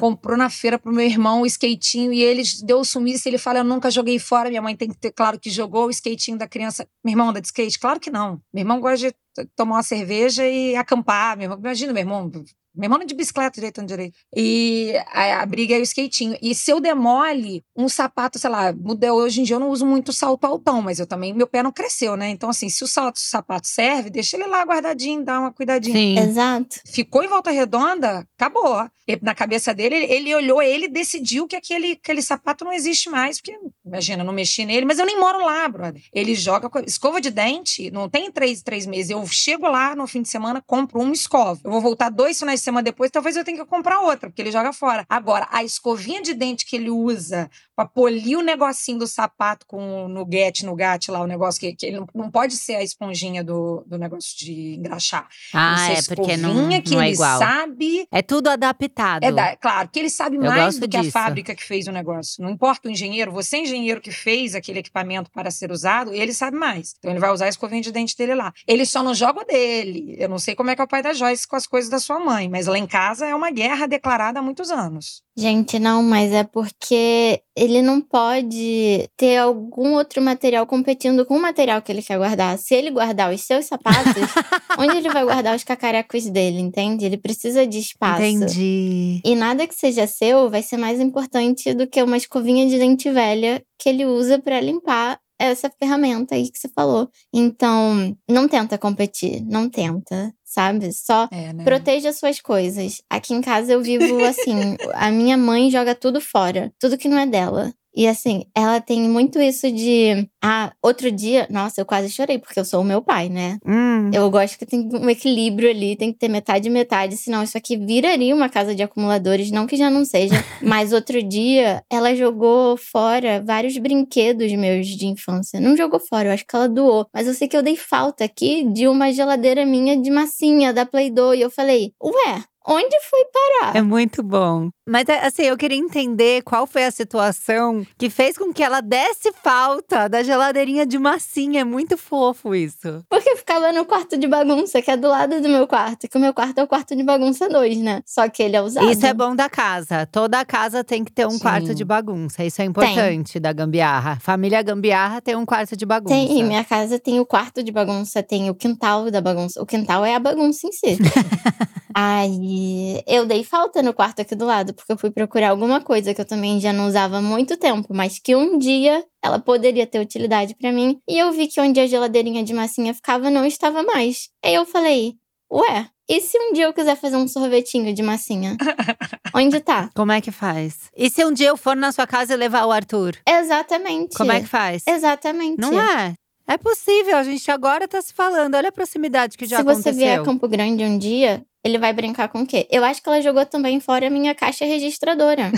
[0.00, 3.58] comprou na feira pro meu irmão o skatinho e ele deu o sumiço ele fala:
[3.58, 4.48] Eu nunca joguei fora.
[4.48, 6.88] Minha mãe tem que ter claro que jogou o skatinho da criança.
[7.04, 7.78] Meu irmão anda de skate?
[7.78, 8.40] Claro que não.
[8.52, 9.14] Meu irmão gosta de
[9.56, 11.36] tomar uma cerveja e acampar.
[11.36, 11.58] Meu irmão.
[11.58, 12.30] Imagina, meu irmão,
[12.74, 14.16] meu irmão de bicicleta direito, direito.
[14.34, 16.38] E a, a, briga é o skatinho.
[16.40, 19.84] E se eu demole um sapato, sei lá, mudei, hoje em dia eu não uso
[19.84, 22.30] muito salto altão, mas eu também, meu pé não cresceu, né?
[22.30, 25.94] Então, assim, se o salto, o sapato serve, deixa ele lá guardadinho, dá uma cuidadinha.
[25.94, 26.18] Sim.
[26.18, 26.80] Exato.
[26.86, 28.88] Ficou em volta redonda, acabou.
[29.06, 33.10] E na cabeça dele, ele, ele olhou, ele decidiu que aquele, aquele sapato não existe
[33.10, 36.00] mais, porque, imagina, não mexi nele, mas eu nem moro lá, brother.
[36.12, 39.10] Ele joga escova de dente, não tem três, três meses.
[39.10, 41.60] Eu chego lá no fim de semana, compro uma escova.
[41.64, 44.42] Eu vou voltar dois finais de semana depois, talvez eu tenha que comprar outra, porque
[44.42, 45.04] ele joga fora.
[45.08, 50.04] Agora, a escovinha de dente que ele usa para polir o negocinho do sapato com
[50.04, 53.42] o nuguete, nugat lá, o negócio que, que ele não, não, pode ser a esponjinha
[53.42, 55.26] do, do negócio de engraxar.
[55.54, 57.38] Ah, é porque não, que não é ele igual.
[57.38, 58.06] sabe.
[58.12, 59.24] É tudo adaptado.
[59.24, 61.16] É da, claro, que ele sabe eu mais do que disso.
[61.16, 62.42] a fábrica que fez o negócio.
[62.42, 66.34] Não importa o engenheiro, você é engenheiro que fez aquele equipamento para ser usado, ele
[66.34, 66.94] sabe mais.
[66.98, 68.52] Então ele vai usar a escovinha de dente dele lá.
[68.66, 70.16] Ele só não joga o dele.
[70.18, 71.98] Eu não sei como é que é o pai da Joyce com as coisas da
[71.98, 75.22] sua mãe, mas lá em casa é uma guerra declarada há muitos anos.
[75.40, 81.40] Gente, não, mas é porque ele não pode ter algum outro material competindo com o
[81.40, 82.58] material que ele quer guardar.
[82.58, 84.04] Se ele guardar os seus sapatos,
[84.78, 87.06] onde ele vai guardar os cacarecos dele, entende?
[87.06, 88.22] Ele precisa de espaço.
[88.22, 89.22] Entendi.
[89.24, 93.10] E nada que seja seu vai ser mais importante do que uma escovinha de dente
[93.10, 97.08] velha que ele usa para limpar essa ferramenta aí que você falou.
[97.32, 100.92] Então, não tenta competir, não tenta, sabe?
[100.92, 101.64] Só é, né?
[101.64, 103.00] proteja suas coisas.
[103.08, 107.18] Aqui em casa eu vivo assim, a minha mãe joga tudo fora, tudo que não
[107.18, 107.72] é dela.
[107.94, 110.28] E assim, ela tem muito isso de.
[110.42, 113.58] Ah, outro dia, nossa, eu quase chorei, porque eu sou o meu pai, né?
[113.66, 114.10] Hum.
[114.12, 117.58] Eu gosto que tem um equilíbrio ali, tem que ter metade e metade, senão isso
[117.58, 120.34] aqui viraria uma casa de acumuladores, não que já não seja.
[120.62, 125.60] Mas outro dia, ela jogou fora vários brinquedos meus de infância.
[125.60, 127.06] Não jogou fora, eu acho que ela doou.
[127.12, 130.86] Mas eu sei que eu dei falta aqui de uma geladeira minha de massinha da
[130.86, 131.34] Play Doh.
[131.34, 133.76] E eu falei, ué, Onde foi parar?
[133.76, 134.70] É muito bom.
[134.86, 138.80] Mas é, assim, eu queria entender qual foi a situação que fez com que ela
[138.80, 141.60] desse falta da geladeirinha de massinha.
[141.60, 143.04] É muito fofo isso.
[143.08, 146.08] Porque ficava no quarto de bagunça, que é do lado do meu quarto.
[146.08, 148.02] Que o meu quarto é o quarto de bagunça 2, né?
[148.04, 148.90] Só que ele é usado.
[148.90, 150.06] Isso é bom da casa.
[150.06, 151.38] Toda casa tem que ter um Sim.
[151.38, 152.44] quarto de bagunça.
[152.44, 153.42] Isso é importante tem.
[153.42, 154.18] da gambiarra.
[154.20, 156.14] Família gambiarra tem um quarto de bagunça.
[156.14, 159.62] Tem, minha casa tem o quarto de bagunça, tem o quintal da bagunça.
[159.62, 160.98] O quintal é a bagunça em si.
[161.94, 166.14] Aí eu dei falta no quarto aqui do lado, porque eu fui procurar alguma coisa
[166.14, 169.86] que eu também já não usava há muito tempo, mas que um dia ela poderia
[169.86, 170.98] ter utilidade para mim.
[171.08, 174.28] E eu vi que onde a geladeirinha de massinha ficava não estava mais.
[174.44, 175.14] Aí eu falei:
[175.52, 178.56] Ué, e se um dia eu quiser fazer um sorvetinho de massinha?
[179.34, 179.90] Onde tá?
[179.94, 180.90] Como é que faz?
[180.96, 183.16] E se um dia eu for na sua casa e levar o Arthur?
[183.28, 184.16] Exatamente.
[184.16, 184.82] Como é que faz?
[184.86, 185.60] Exatamente.
[185.60, 186.14] Não é?
[186.50, 188.56] É possível, a gente agora tá se falando.
[188.56, 189.92] Olha a proximidade que já se aconteceu.
[189.92, 192.66] Se você vier a Campo Grande um dia, ele vai brincar com o quê?
[192.68, 195.52] Eu acho que ela jogou também fora a minha caixa registradora.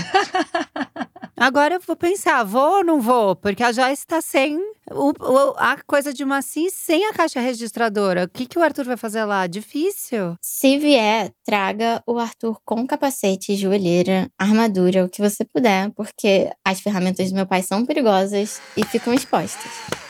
[1.35, 3.35] Agora eu vou pensar, vou ou não vou?
[3.35, 4.59] Porque a Joyce tá sem
[4.91, 8.25] o, o, a coisa de macio sem a caixa registradora.
[8.25, 9.47] O que, que o Arthur vai fazer lá?
[9.47, 10.37] Difícil.
[10.43, 16.81] Se vier, traga o Arthur com capacete, joelheira, armadura, o que você puder, porque as
[16.81, 20.02] ferramentas do meu pai são perigosas e ficam expostas.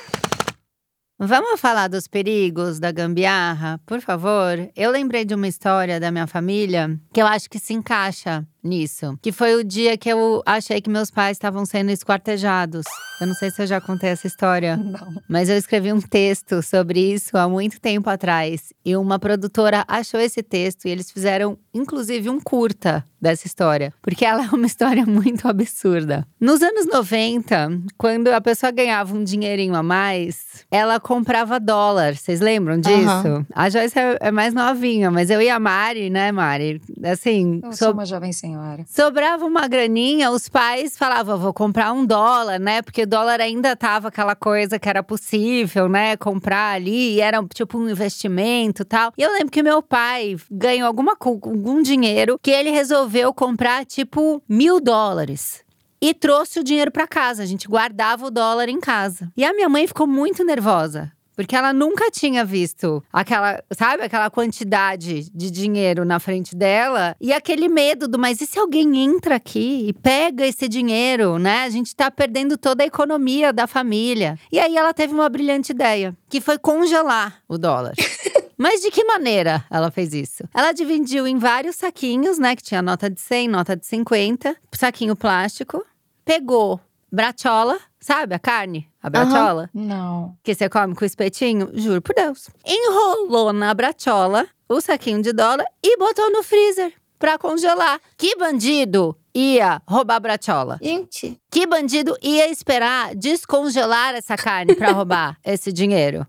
[1.25, 4.69] Vamos falar dos perigos da gambiarra, por favor?
[4.75, 9.19] Eu lembrei de uma história da minha família que eu acho que se encaixa nisso.
[9.21, 12.85] Que foi o dia que eu achei que meus pais estavam sendo esquartejados.
[13.21, 14.77] Eu não sei se eu já contei essa história.
[14.93, 15.23] Não.
[15.29, 18.73] Mas eu escrevi um texto sobre isso há muito tempo atrás.
[18.85, 23.93] E uma produtora achou esse texto e eles fizeram, inclusive, um curta dessa história.
[24.03, 26.27] Porque ela é uma história muito absurda.
[26.41, 32.17] Nos anos 90, quando a pessoa ganhava um dinheirinho a mais, ela comprava dólar.
[32.17, 33.29] Vocês lembram disso?
[33.29, 33.47] Uhum.
[33.55, 36.81] A Joyce é, é mais novinha, mas eu e a Mari, né, Mari?
[37.05, 37.61] Assim.
[37.63, 38.85] Eu sou uma jovem senhora senhora.
[38.87, 42.83] Sobrava uma graninha, os pais falavam, vou comprar um dólar, né?
[42.83, 46.17] Porque dólar ainda tava aquela coisa que era possível, né?
[46.17, 49.13] Comprar ali, era tipo um investimento tal.
[49.17, 54.43] E eu lembro que meu pai ganhou alguma, algum dinheiro que ele resolveu comprar tipo
[54.49, 55.65] mil dólares
[56.01, 57.43] e trouxe o dinheiro para casa.
[57.43, 59.31] A gente guardava o dólar em casa.
[59.37, 61.13] E a minha mãe ficou muito nervosa.
[61.35, 67.17] Porque ela nunca tinha visto aquela, sabe, aquela quantidade de dinheiro na frente dela.
[67.21, 71.63] E aquele medo do, mas e se alguém entra aqui e pega esse dinheiro, né?
[71.63, 74.39] A gente tá perdendo toda a economia da família.
[74.51, 77.95] E aí ela teve uma brilhante ideia, que foi congelar o dólar.
[78.57, 80.45] Mas de que maneira ela fez isso?
[80.55, 82.55] Ela dividiu em vários saquinhos, né?
[82.55, 85.85] Que tinha nota de 100, nota de 50, saquinho plástico.
[86.25, 88.89] Pegou Brachola, sabe a carne?
[89.03, 89.71] A brachola?
[89.73, 90.37] Não.
[90.43, 91.71] Que você come com espetinho?
[91.73, 92.49] Juro por Deus.
[92.67, 98.01] Enrolou na brachola o saquinho de dólar e botou no freezer pra congelar.
[98.19, 100.79] Que bandido ia roubar a brachola?
[100.83, 106.27] Gente, Que bandido ia esperar descongelar essa carne pra roubar esse dinheiro?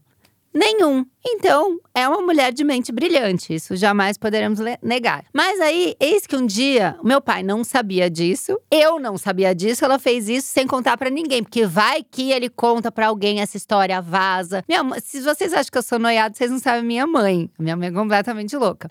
[0.54, 1.06] Nenhum.
[1.26, 5.26] Então, é uma mulher de mente brilhante, isso jamais poderemos negar.
[5.34, 9.84] Mas aí, eis que um dia, meu pai não sabia disso, eu não sabia disso,
[9.84, 13.58] ela fez isso sem contar pra ninguém, porque vai que ele conta pra alguém essa
[13.58, 14.64] história, vaza.
[14.68, 17.50] Minha se vocês acham que eu sou noiado, vocês não sabem minha mãe.
[17.58, 18.88] Minha mãe é completamente louca.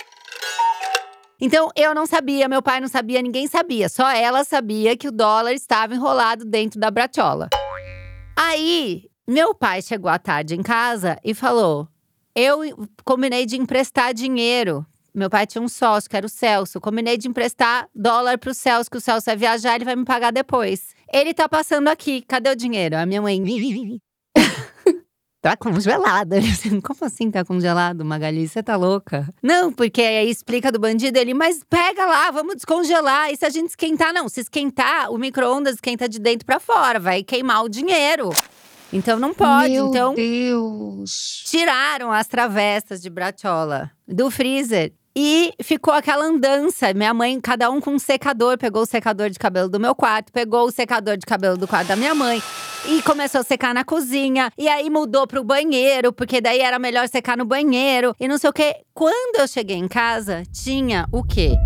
[1.40, 3.88] Então, eu não sabia, meu pai não sabia, ninguém sabia.
[3.88, 7.48] Só ela sabia que o dólar estava enrolado dentro da brachola.
[8.36, 11.88] Aí, meu pai chegou à tarde em casa e falou:
[12.34, 12.60] Eu
[13.04, 14.84] combinei de emprestar dinheiro.
[15.14, 16.80] Meu pai tinha um sócio, que era o Celso.
[16.80, 20.32] Combinei de emprestar dólar pro Celso, que o Celso vai viajar, ele vai me pagar
[20.32, 20.94] depois.
[21.12, 22.96] Ele tá passando aqui, cadê o dinheiro?
[22.96, 23.42] A minha mãe.
[25.42, 25.56] Tá
[26.38, 28.46] assim, Como assim tá congelado, Magali?
[28.46, 29.28] Você tá louca?
[29.42, 33.30] Não, porque aí explica do bandido ele, mas pega lá, vamos descongelar.
[33.32, 34.14] E se a gente esquentar?
[34.14, 38.30] Não, se esquentar, o micro-ondas esquenta de dentro pra fora, vai queimar o dinheiro.
[38.92, 39.70] Então não pode.
[39.70, 41.42] Meu então Deus.
[41.46, 44.92] tiraram as travessas de brachola do freezer.
[45.14, 46.94] E ficou aquela andança.
[46.94, 50.32] Minha mãe, cada um com um secador, pegou o secador de cabelo do meu quarto,
[50.32, 52.42] pegou o secador de cabelo do quarto da minha mãe
[52.86, 54.50] e começou a secar na cozinha.
[54.56, 58.48] E aí mudou pro banheiro, porque daí era melhor secar no banheiro e não sei
[58.48, 58.76] o quê.
[58.94, 61.56] Quando eu cheguei em casa, tinha o quê?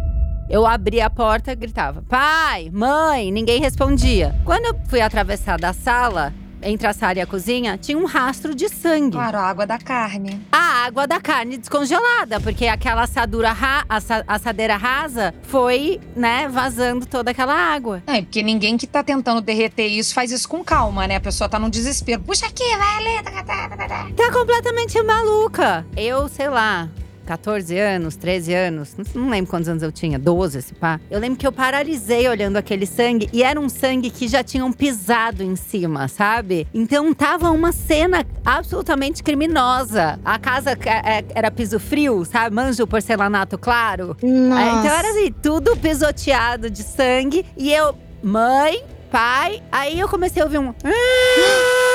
[0.50, 4.34] Eu abri a porta e gritava: pai, mãe, ninguém respondia.
[4.44, 6.32] Quando eu fui atravessar da sala,
[6.62, 9.78] entre a sala e a cozinha, tinha um rastro de sangue Claro, a água da
[9.78, 10.40] carne.
[10.50, 17.06] a água da carne descongelada, porque aquela assadura ra assa assadeira rasa foi, né, vazando
[17.06, 18.02] toda aquela água.
[18.06, 21.16] É, porque ninguém que tá tentando derreter isso faz isso com calma, né?
[21.16, 22.22] A pessoa tá num desespero.
[22.22, 23.22] Puxa aqui, vai ali.
[23.24, 24.06] tá, tá, tá, tá.
[24.16, 25.86] Tá completamente maluca.
[25.96, 26.88] Eu, sei lá,
[27.26, 31.00] 14 anos, 13 anos, não- lembro quantos anos eu tinha, 12, esse pá.
[31.10, 34.72] Eu lembro que eu paralisei olhando aquele sangue e era um sangue que já tinham
[34.72, 36.66] pisado em cima, sabe?
[36.72, 40.18] Então tava uma cena absolutamente criminosa.
[40.24, 42.54] A casa é, é, era piso frio, sabe?
[42.54, 44.16] Manjo porcelanato claro.
[44.22, 44.60] nossa.
[44.62, 47.44] Aí, Então era assim, tudo pisoteado de sangue.
[47.56, 49.62] E eu, mãe, pai.
[49.72, 50.72] Aí eu comecei a ouvir um.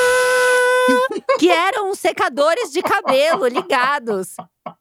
[1.40, 4.36] que eram secadores de cabelo ligados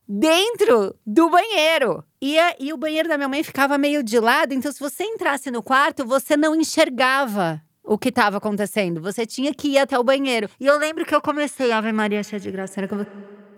[0.09, 2.05] dentro do banheiro.
[2.20, 5.05] E, a- e o banheiro da minha mãe ficava meio de lado, então se você
[5.05, 9.01] entrasse no quarto, você não enxergava o que estava acontecendo.
[9.01, 10.49] Você tinha que ir até o banheiro.
[10.61, 12.75] E eu lembro que eu comecei, Ave Maria, cheia de graça.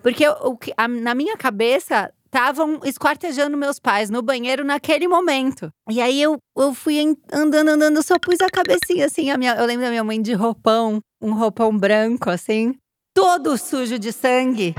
[0.03, 5.71] Porque o que- a- na minha cabeça, estavam esquartejando meus pais no banheiro naquele momento.
[5.91, 6.99] E aí eu, eu fui
[7.31, 9.31] andando, andando, só pus a cabecinha assim.
[9.31, 12.75] A minha, eu lembro da minha mãe de roupão, um roupão branco assim,
[13.15, 14.75] todo sujo de sangue.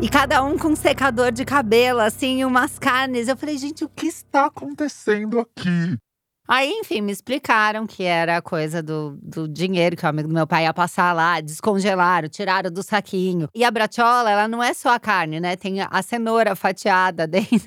[0.00, 3.28] E cada um com um secador de cabelo, assim, umas carnes.
[3.28, 5.96] Eu falei, gente, o que está acontecendo aqui?
[6.46, 10.34] Aí, enfim, me explicaram que era a coisa do, do dinheiro que o amigo do
[10.34, 13.48] meu pai ia passar lá, descongelaram, tiraram do saquinho.
[13.54, 15.56] E a brachola, ela não é só a carne, né?
[15.56, 17.66] Tem a cenoura fatiada dentro.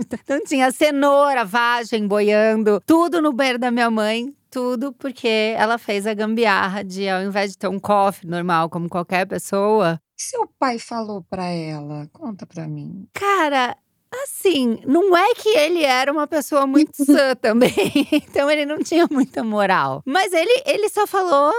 [0.00, 4.34] Então tinha cenoura, vagem boiando, tudo no banheiro da minha mãe.
[4.50, 8.88] Tudo porque ela fez a gambiarra de, ao invés de ter um cofre normal, como
[8.88, 12.08] qualquer pessoa, O que seu pai falou pra ela?
[12.12, 13.06] Conta pra mim.
[13.12, 13.76] Cara,
[14.24, 17.72] assim, não é que ele era uma pessoa muito sã também.
[18.36, 20.02] Então ele não tinha muita moral.
[20.06, 21.52] Mas ele, ele só falou: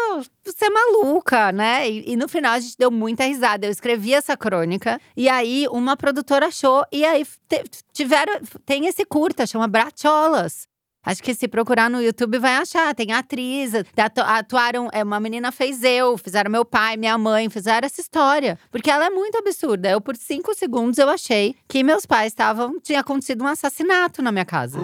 [0.46, 1.90] você é maluca, né?
[1.90, 3.66] E, e no final a gente deu muita risada.
[3.68, 6.84] Eu escrevi essa crônica e aí uma produtora achou.
[6.92, 8.40] E aí te- tiveram.
[8.66, 10.68] Tem esse curta, chama Bracholas.
[11.10, 12.94] Acho que se procurar no YouTube vai achar.
[12.94, 14.90] Tem atriz, atu- atuaram.
[14.92, 18.60] é, Uma menina fez eu, fizeram meu pai, minha mãe, fizeram essa história.
[18.70, 19.90] Porque ela é muito absurda.
[19.90, 22.80] Eu, por cinco segundos, eu achei que meus pais estavam.
[22.82, 24.78] Tinha acontecido um assassinato na minha casa.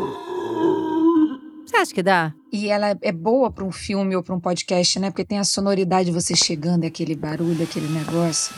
[1.66, 2.34] Você acha que dá?
[2.52, 5.10] E ela é- boa pra um filme ou pra um podcast, né?
[5.10, 8.56] Porque tem a sonoridade de você chegando, aquele barulho, aquele negócio.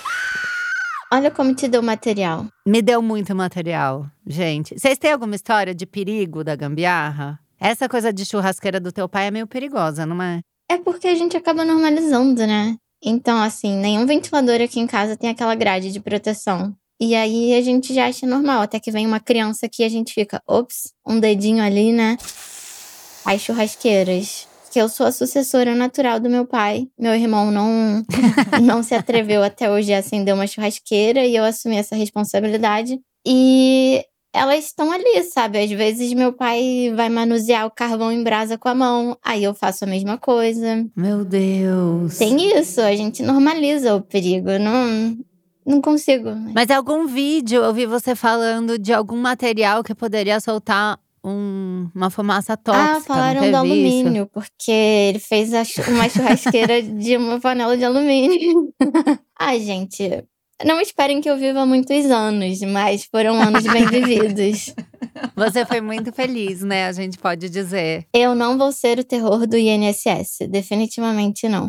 [1.13, 2.45] Olha como te deu material.
[2.67, 4.77] Me deu muito material, gente.
[4.77, 7.39] Vocês têm alguma história de perigo da gambiarra?
[7.65, 10.41] Essa coisa de churrasqueira do teu pai é meio perigosa, não é?
[10.69, 12.77] É porque a gente acaba normalizando, né?
[13.03, 16.75] Então, assim, nenhum ventilador aqui em casa tem aquela grade de proteção.
[17.01, 20.13] E aí a gente já acha normal, até que vem uma criança que a gente
[20.13, 22.17] fica, ops, um dedinho ali, né?
[23.25, 24.47] As churrasqueiras.
[24.71, 26.87] Que eu sou a sucessora natural do meu pai.
[26.95, 28.05] Meu irmão não,
[28.61, 32.99] não se atreveu até hoje a acender uma churrasqueira e eu assumi essa responsabilidade.
[33.25, 35.57] E elas estão ali, sabe?
[35.59, 39.53] Às vezes meu pai vai manusear o carvão em brasa com a mão, aí eu
[39.53, 40.85] faço a mesma coisa.
[40.95, 42.17] Meu Deus.
[42.17, 44.49] Tem isso, a gente normaliza o perigo.
[44.59, 45.17] Não,
[45.65, 46.29] não consigo.
[46.53, 52.11] Mas algum vídeo eu vi você falando de algum material que poderia soltar um- uma
[52.11, 52.97] fumaça tóxica.
[52.97, 53.97] Ah, falaram não do teve isso?
[53.97, 55.49] alumínio, porque ele fez
[55.87, 58.71] uma churrasqueira de uma panela de alumínio.
[59.39, 60.23] Ai, gente,
[60.63, 64.73] não esperem que eu viva muitos anos, mas foram anos bem vividos.
[65.35, 66.87] Você foi muito feliz, né?
[66.87, 68.05] A gente pode dizer.
[68.13, 71.65] Eu não vou ser o terror do INSS, definitivamente não.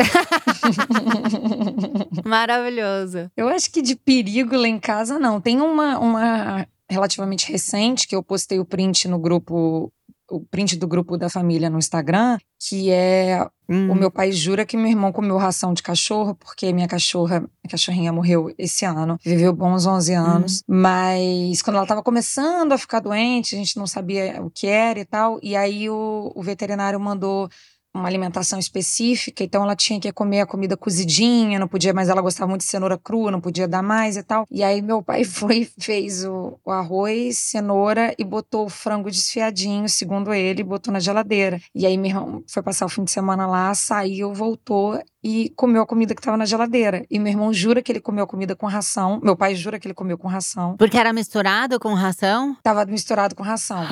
[2.24, 3.30] Maravilhoso.
[3.36, 5.40] Eu acho que de perigo lá em casa, não.
[5.40, 9.92] Tem uma, uma relativamente recente que eu postei o print no grupo,
[10.30, 13.90] o print do grupo da família no Instagram, que é Hum.
[13.90, 17.70] o meu pai jura que meu irmão comeu ração de cachorro, porque minha cachorra, minha
[17.70, 23.00] cachorrinha morreu esse ano, viveu bons 11 anos, mas quando ela estava começando a ficar
[23.00, 27.00] doente, a gente não sabia o que era e tal, e aí o, o veterinário
[27.00, 27.48] mandou
[27.96, 32.20] uma alimentação específica, então ela tinha que comer a comida cozidinha, não podia mais, ela
[32.20, 34.46] gostava muito de cenoura crua, não podia dar mais e tal.
[34.50, 39.88] E aí meu pai foi, fez o, o arroz, cenoura e botou o frango desfiadinho,
[39.88, 41.60] segundo ele, botou na geladeira.
[41.74, 45.82] E aí meu irmão foi passar o fim de semana lá, saiu, voltou e comeu
[45.82, 47.04] a comida que estava na geladeira.
[47.10, 49.18] E meu irmão jura que ele comeu a comida com ração.
[49.24, 50.76] Meu pai jura que ele comeu com ração.
[50.76, 52.56] Porque era misturado com ração?
[52.62, 53.82] Tava misturado com ração.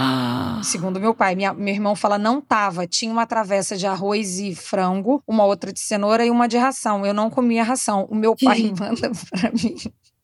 [0.62, 2.86] Segundo meu pai, Minha- meu irmão fala não tava.
[2.86, 7.04] Tinha uma travessa de arroz e frango, uma outra de cenoura e uma de ração.
[7.04, 8.06] Eu não comia ração.
[8.08, 9.74] O meu pai manda pra mim.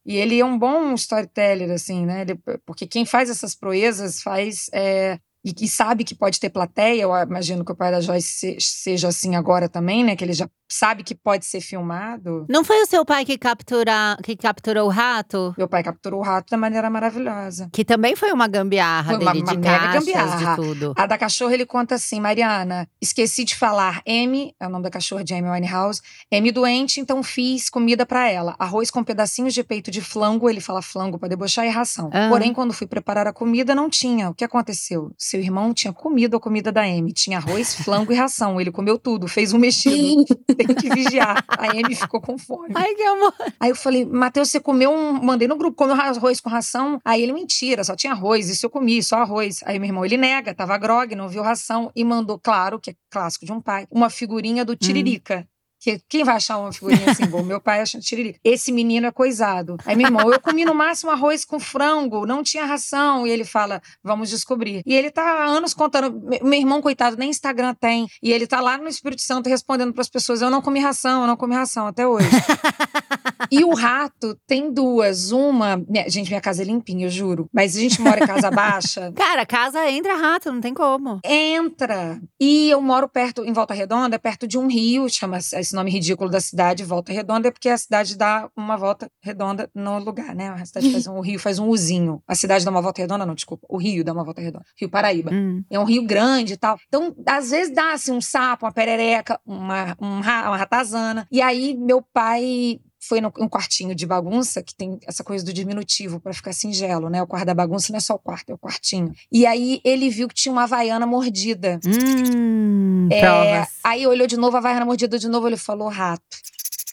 [0.05, 2.21] E ele é um bom storyteller, assim, né?
[2.21, 4.69] Ele- porque quem faz essas proezas faz.
[4.73, 7.01] é, e, e sabe que pode ter plateia.
[7.03, 10.15] Eu imagino que o pai da Joyce se- seja assim agora também, né?
[10.15, 12.45] Que ele já sabe que pode ser filmado.
[12.49, 15.53] Não foi o seu pai que, captura, que capturou o rato?
[15.57, 17.69] Meu pai capturou o rato da maneira maravilhosa.
[17.73, 20.55] Que também foi uma gambiarra Foi uma- dele, uma de mega caixas, gambiarra.
[20.55, 20.93] de tudo.
[20.95, 24.89] A da cachorra ele conta assim, Mariana, esqueci de falar, M, é o nome da
[24.89, 26.01] cachorra de Amy Winehouse,
[26.31, 28.55] M doente, então fiz comida pra ela.
[28.57, 32.09] Arroz com pedacinhos de peito de flango, ele fala flango pra debochar e ração.
[32.13, 32.29] Ah.
[32.29, 34.29] Porém, quando fui preparar a comida, não tinha.
[34.29, 35.11] O que aconteceu?
[35.31, 37.13] Seu irmão tinha comido a comida da Amy.
[37.13, 38.59] Tinha arroz, flango e ração.
[38.59, 40.25] Ele comeu tudo, fez um mexido.
[40.45, 41.41] Tem que vigiar.
[41.47, 42.73] A Amy ficou com fome.
[42.75, 43.33] Ai, que amor.
[43.57, 45.23] Aí eu falei, Matheus, você comeu um.
[45.23, 46.99] Mandei no grupo, comeu arroz com ração.
[47.05, 48.49] Aí ele, mentira, só tinha arroz.
[48.49, 49.61] Isso eu comi, só arroz.
[49.63, 51.89] Aí meu irmão, ele nega, tava grog, não viu ração.
[51.95, 55.47] E mandou, claro, que é clássico de um pai, uma figurinha do Tiririca.
[55.83, 57.25] Que, quem vai achar uma figurinha assim?
[57.25, 58.39] Bom, meu pai acha tiririca.
[58.43, 59.77] Esse menino é coisado.
[59.83, 63.25] Aí meu irmão, eu comi no máximo arroz com frango, não tinha ração.
[63.25, 64.83] E ele fala, vamos descobrir.
[64.85, 66.11] E ele tá há anos contando.
[66.21, 68.07] Me- Meu irmão, coitado, nem Instagram tem.
[68.21, 71.27] E ele tá lá no Espírito Santo respondendo pras pessoas: eu não comi ração, eu
[71.27, 72.27] não comi ração até hoje.
[73.49, 75.31] E o rato tem duas.
[75.31, 75.77] Uma.
[75.87, 77.47] minha- gente, minha casa é limpinha, eu juro.
[77.53, 79.11] Mas a gente mora em casa baixa.
[79.15, 81.19] Cara, casa entra rato, não tem como.
[81.25, 82.19] Entra.
[82.39, 86.29] E eu moro perto, em Volta Redonda, perto de um rio, chama esse nome ridículo
[86.29, 90.49] da cidade, Volta Redonda, é porque a cidade dá uma volta redonda no lugar, né?
[90.49, 92.21] A cidade faz um, o rio faz um uzinho.
[92.27, 93.65] A cidade dá uma volta redonda, não, desculpa.
[93.69, 94.65] O rio dá uma volta redonda.
[94.79, 95.31] Rio Paraíba.
[95.33, 95.63] Hum.
[95.69, 96.77] É um rio grande e tal.
[96.87, 101.27] Então, às vezes dá assim um sapo, uma perereca, uma, um uma ratazana.
[101.31, 105.51] E aí, meu pai foi no um quartinho de bagunça, que tem essa coisa do
[105.51, 107.21] diminutivo para ficar singelo, né?
[107.21, 109.11] O quarto da bagunça não é só o quarto, é o quartinho.
[109.31, 111.79] E aí ele viu que tinha uma havaiana mordida.
[111.85, 113.69] Hum, É, provas.
[113.83, 116.23] aí olhou de novo, a havaiana mordida de novo, ele falou rato.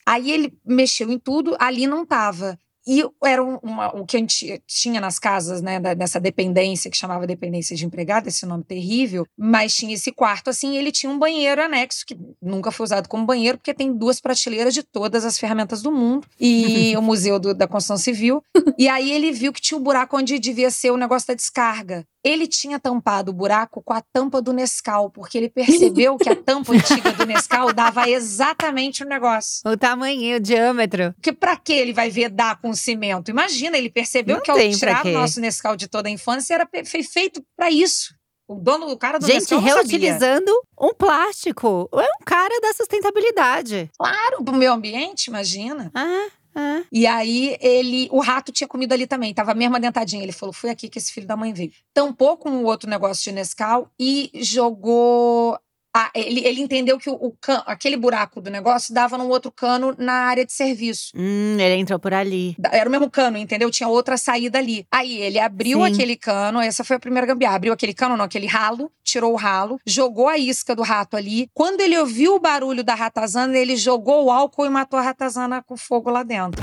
[0.07, 2.59] Aí ele mexeu em tudo, ali não tava.
[2.89, 6.97] E era um- uma- o que a gente tinha nas casas, né, dessa dependência, que
[6.97, 11.13] chamava dependência de empregada, esse nome terrível, mas tinha esse quarto assim, e ele tinha
[11.13, 15.25] um banheiro anexo, que nunca foi usado como banheiro, porque tem duas prateleiras de todas
[15.27, 18.43] as ferramentas do mundo, e o Museu do- da Construção Civil.
[18.79, 22.07] E aí ele viu que tinha um buraco onde devia ser o negócio da descarga.
[22.25, 26.37] Ele tinha tampado o buraco com a tampa do Nescau, porque ele percebeu que a
[26.37, 29.61] tampa antiga do Nescau dava exatamente o negócio.
[29.65, 31.13] O tamanho, o diâmetro.
[31.15, 33.31] Porque pra que ele vai vedar com cimento?
[33.31, 36.69] Imagina, ele percebeu Não que ao tirar o nosso Nescau de toda a infância era
[36.85, 38.19] feito pra isso.
[38.49, 40.51] O dono, o cara do Gente, Nescau reutilizando
[40.81, 41.87] um plástico.
[41.93, 43.91] É um cara da sustentabilidade.
[43.99, 45.91] Claro, pro meio ambiente, imagina.
[45.95, 46.29] Ah,
[46.59, 46.83] ah.
[46.91, 50.23] E aí ele, o rato tinha comido ali também, tava a mesma dentadinha.
[50.23, 51.71] Ele falou: "Foi aqui que esse filho da mãe veio".
[51.95, 55.59] Tampou com o outro negócio de Nescau e jogou
[55.95, 59.51] a- ele, ele entendeu que o, o can- aquele buraco do negócio dava num outro
[59.51, 61.11] cano na área de serviço.
[61.17, 62.57] Hum, ele entrou por ali.
[62.71, 63.71] Era o mesmo cano, entendeu?
[63.71, 64.87] Tinha outra saída ali.
[64.93, 65.93] Aí ele abriu Sim.
[65.93, 67.57] aquele cano, essa foi a primeira gambiarra.
[67.57, 71.49] Abriu aquele cano, não, aquele ralo, tirou o ralo, jogou a isca do rato ali.
[71.55, 75.63] Quando ele ouviu o barulho da ratazana, ele jogou o álcool e matou a ratazana
[75.63, 76.63] com fogo lá dentro.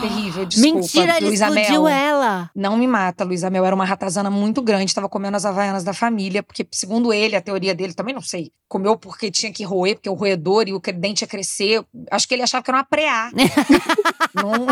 [0.00, 0.78] Terrível, desculpa.
[0.78, 1.88] Mentira, ele Luísa explodiu Mel.
[1.88, 2.50] ela.
[2.54, 5.92] Não me mata, Luísa Mel era uma ratazana muito grande, tava comendo as havaianas da
[5.92, 9.96] família, porque segundo ele, a teoria dele, também não sei, comeu porque tinha que roer,
[9.96, 11.84] porque o roedor e o dente ia crescer.
[12.10, 13.30] Acho que ele achava que era uma preá.
[14.34, 14.66] não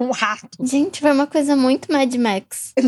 [0.08, 0.48] um rato.
[0.62, 2.72] Gente, foi uma coisa muito Mad Max.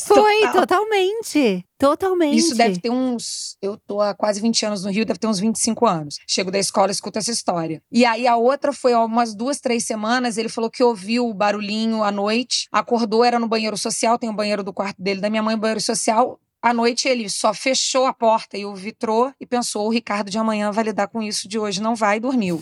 [0.00, 0.52] Foi, Total.
[0.52, 1.64] totalmente.
[1.78, 2.36] Totalmente.
[2.36, 3.56] Isso deve ter uns.
[3.62, 6.18] Eu tô há quase 20 anos no Rio, deve ter uns 25 anos.
[6.26, 7.80] Chego da escola escuto essa história.
[7.90, 10.36] E aí a outra foi há umas duas, três semanas.
[10.36, 14.32] Ele falou que ouviu o barulhinho à noite, acordou, era no banheiro social, tem o
[14.32, 16.40] banheiro do quarto dele, da minha mãe, banheiro social.
[16.60, 20.38] À noite ele só fechou a porta e o vitrô e pensou: o Ricardo de
[20.38, 22.60] amanhã vai lidar com isso de hoje, não vai, e dormiu.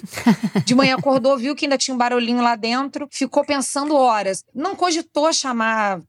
[0.66, 4.44] De manhã acordou, viu que ainda tinha um barulhinho lá dentro, ficou pensando horas.
[4.54, 6.02] Não cogitou chamar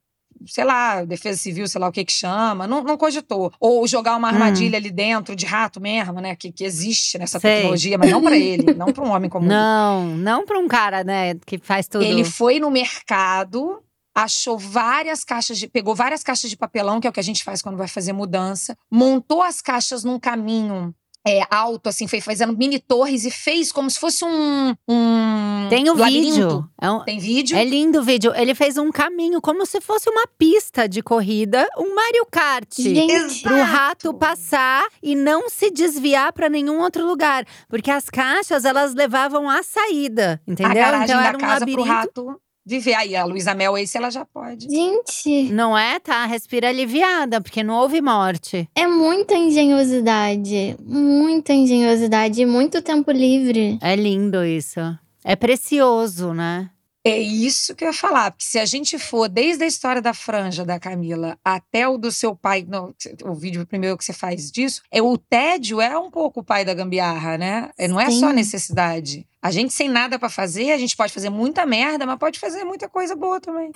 [0.46, 3.52] sei lá, defesa civil, sei lá o que que chama, não, não cogitou.
[3.60, 7.56] Ou jogar uma armadilha ali dentro de rato mesmo, né, que, que existe nessa Sei.
[7.56, 9.48] tecnologia, mas não pra ele, não pra um homem comum.
[9.48, 12.04] Não, não pra um cara, né, que faz tudo.
[12.04, 13.82] Ele foi no mercado,
[14.14, 15.68] achou várias caixas de.
[15.68, 18.14] pegou várias caixas de papelão, que é o que a gente faz quando vai fazer
[18.14, 20.94] mudança, montou as caixas num caminho.
[21.28, 24.76] É, alto, assim, foi fazendo mini torres e fez como se fosse um.
[24.88, 26.32] um Tem o labirinto.
[26.32, 26.70] vídeo.
[26.82, 27.58] É, um- Tem vídeo?
[27.58, 28.34] é lindo o vídeo.
[28.36, 32.68] Ele fez um caminho, como se fosse uma pista de corrida, um Mario Kart.
[32.78, 37.46] Gente, Pro rato passar e não se desviar pra nenhum outro lugar.
[37.68, 40.72] Porque as caixas, elas levavam à saída, entendeu?
[40.72, 42.26] a garagem então da era um casa pro labirinto.
[42.26, 42.93] rato viver.
[42.95, 44.68] Aí a Luísa Mel, esse ela já pode.
[44.70, 45.99] gente, Não é?
[45.99, 48.70] Tá, respira aliviada, porque não houve morte.
[48.76, 50.76] é muita engenhosidade.
[50.86, 53.78] Muita engenhosidade e muito tempo livre.
[53.82, 54.80] É lindo isso.
[55.24, 56.70] É precioso, né?
[57.10, 60.14] É isso que eu ia falar, porque se a gente for desde a história da
[60.14, 62.93] franja da Camila até o do seu pai, não,
[63.24, 66.66] o vídeo primeiro que você faz disso, é o tédio é um pouco o pai
[66.66, 67.70] da gambiarra, né?
[67.78, 68.34] É, Não é só Sim.
[68.34, 69.28] necessidade.
[69.41, 72.64] A gente sem nada pra fazer, a gente pode fazer muita merda, mas pode fazer
[72.64, 73.72] muita coisa boa também.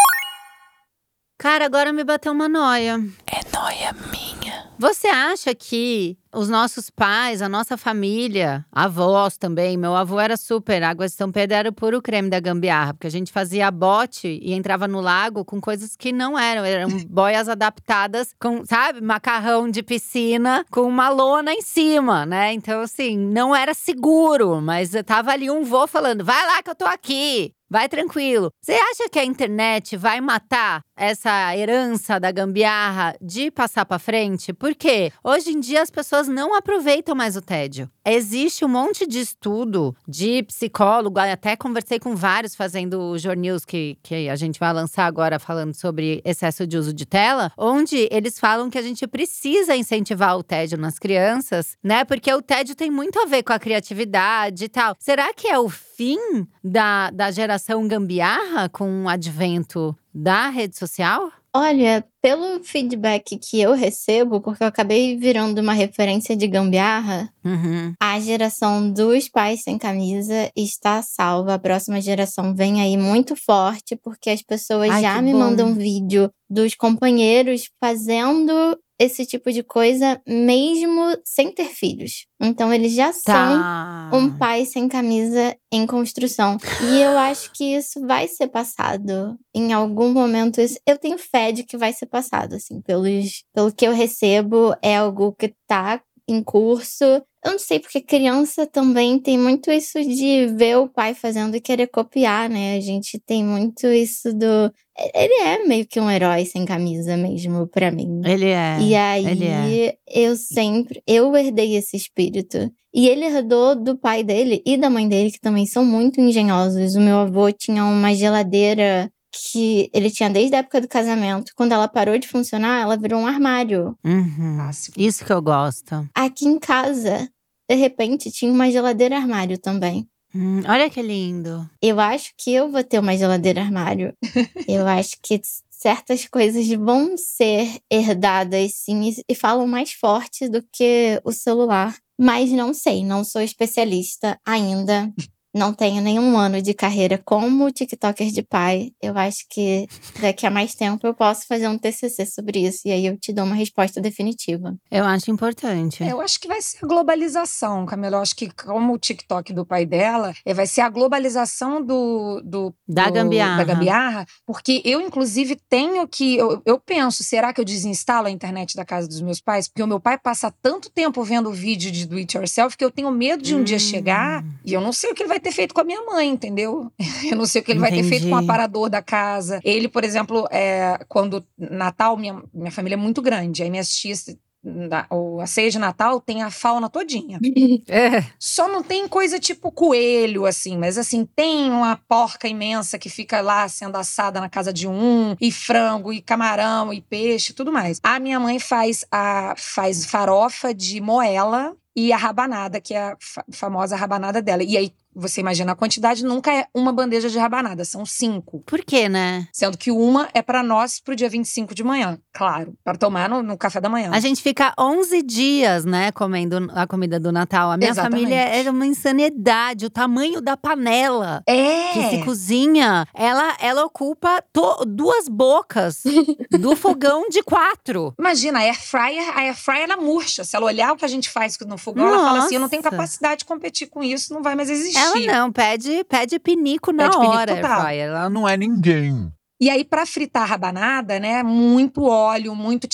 [1.42, 3.04] Cara, agora me bateu uma noia.
[3.26, 4.70] É noia minha.
[4.78, 10.84] Você acha que os nossos pais, a nossa família, avós também, meu avô era super,
[10.84, 14.28] água de São Pedro era o puro creme da gambiarra, porque a gente fazia bote
[14.40, 19.68] e entrava no lago com coisas que não eram, eram boias adaptadas com, sabe, macarrão
[19.68, 22.54] de piscina com uma lona em cima, né?
[22.54, 26.76] Então, assim, não era seguro, mas tava ali um vô falando: vai lá que eu
[26.76, 27.52] tô aqui.
[27.72, 28.52] Vai tranquilo.
[28.62, 34.52] Você acha que a internet vai matar essa herança da gambiarra de passar pra frente?
[34.52, 35.10] Por quê?
[35.24, 37.90] Hoje em dia as pessoas não aproveitam mais o tédio.
[38.06, 43.98] Existe um monte de estudo de psicólogo, até conversei com vários fazendo o Jornews que,
[44.02, 48.40] que a gente vai lançar agora falando sobre excesso de uso de tela, onde eles
[48.40, 52.04] falam que a gente precisa incentivar o tédio nas crianças, né?
[52.04, 54.96] Porque o tédio tem muito a ver com a criatividade e tal.
[55.00, 61.32] Será que é o fim da, da geração gambiarra com o advento da rede social?
[61.54, 67.94] Olha, pelo feedback que eu recebo, porque eu acabei virando uma referência de gambiarra, Uhum.
[68.02, 71.56] a geração dos pais sem camisa está salva.
[71.56, 75.40] A próxima geração vem aí muito forte, porque as pessoas Ai, já me bom.
[75.40, 82.26] mandam vídeo dos companheiros fazendo esse tipo de coisa mesmo sem ter filhos.
[82.42, 83.24] Então eles já são
[83.62, 84.10] Tá.
[84.14, 86.58] um pai sem camisa em construção.
[86.92, 89.38] E eu acho que isso vai ser passado.
[89.56, 93.86] Em algum momento, eu tenho fé de que vai ser passado, assim, pelos, pelo que
[93.88, 97.04] eu recebo, é algo que tá em curso.
[97.44, 101.62] Eu não sei, porque criança também tem muito isso de ver o pai fazendo e
[101.62, 102.76] querer copiar, né?
[102.78, 104.72] A gente tem muito isso do.
[105.16, 108.22] Ele é meio que um herói sem camisa mesmo, pra mim.
[108.24, 108.78] Ele é.
[108.80, 109.98] E aí, é.
[110.08, 111.02] eu sempre.
[111.08, 112.72] Eu herdei esse espírito.
[112.94, 116.96] E ele herdou do pai dele e da mãe dele, que também são muito engenhosos.
[116.96, 121.52] O meu avô tinha uma geladeira que ele tinha desde a época do casamento.
[121.56, 123.98] Quando ela parou de funcionar, ela virou um armário.
[124.04, 124.56] Uhum.
[124.58, 125.00] Clássico.
[125.00, 126.08] Isso que eu gosto.
[126.14, 127.30] Aqui em casa,
[127.70, 130.08] de repente, tinha uma geladeira armário também.
[130.34, 131.70] Hum, olha que lindo.
[131.82, 134.14] Eu acho que eu vou ter uma geladeira armário.
[134.68, 140.64] eu acho que certas coisas vão ser herdadas, sim, e- e falam mais forte do
[140.72, 141.98] que o celular.
[142.20, 145.12] Mas não sei, não sou especialista ainda.
[145.54, 148.92] Não tenho nenhum ano de carreira como TikToker de pai.
[149.02, 149.88] Eu acho que
[150.22, 152.82] daqui a mais tempo eu posso fazer um TCC sobre isso.
[152.86, 154.76] E aí eu te dou uma resposta definitiva.
[154.90, 156.04] Eu acho importante.
[156.04, 158.18] Eu acho que vai ser a globalização, Camila.
[158.18, 162.42] Eu acho que, como o TikTok do pai dela, é, vai ser a globalização do,
[162.46, 163.58] do, Da do- gambiarra.
[163.58, 166.38] da gambiarra, porque eu, inclusive, tenho que.
[166.38, 169.68] Eu, eu penso, será que eu desinstalo a internet da casa dos meus pais?
[169.68, 172.92] Porque o meu pai passa tanto tempo vendo vídeo de do it yourself que eu
[172.92, 173.80] tenho medo de um dia Hum.
[173.80, 176.30] chegar e eu não sei o que ele vai ter feito com a minha mãe,
[176.30, 176.92] entendeu?
[177.30, 178.46] Eu não sei o que ele vai ter feito com o Entendi.
[178.50, 179.60] aparador da casa.
[179.64, 184.26] Ele, por exemplo, é, quando Natal, minha, minha família é muito grande, aí minhas tias.
[184.64, 187.40] na- o- a ceia de Natal tem a fauna todinha.
[187.90, 188.24] É.
[188.38, 193.42] Só não tem coisa tipo coelho, assim, mas assim, tem uma porca imensa que fica
[193.42, 198.00] lá sendo assada na casa de um, e frango, e camarão, e peixe, tudo mais.
[198.04, 203.18] A minha mãe faz a faz farofa de moela e a rabanada, que é a
[203.20, 204.62] fa- famosa rabanada dela.
[204.64, 208.62] E aí, você imagina, a quantidade nunca é uma bandeja de rabanada, são cinco.
[208.66, 209.48] Por quê, né?
[209.54, 213.42] Sendo que uma é pra nós pro dia 25 de manhã, claro, para tomar no,
[213.44, 214.10] no café da manhã.
[214.14, 217.72] A gente fica 11 dias, né, comendo a comida do Natal.
[217.72, 218.22] A minha Exatamente.
[218.24, 219.86] família é uma insanidade.
[219.86, 221.94] O tamanho da panela É!
[221.94, 226.04] que se cozinha, ela, ela ocupa to- duas bocas
[226.52, 228.14] do fogão de quatro.
[228.18, 230.44] Imagina, a air fryer, a air fryer ela murcha.
[230.44, 232.70] Se ela olhar o que a gente faz no fogão, ela fala assim: eu não
[232.70, 232.96] tenho Nossa.
[232.96, 234.98] capacidade de competir com isso, não vai mais existir.
[235.02, 237.72] Ela não, pede, pede pinico na Pede pinico hora, total.
[237.72, 238.08] air fryer.
[238.08, 239.32] Ela Ela não é ninguém.
[239.60, 241.44] E aí, pra fritar a rabanada, né?
[241.44, 242.88] Muito óleo, muito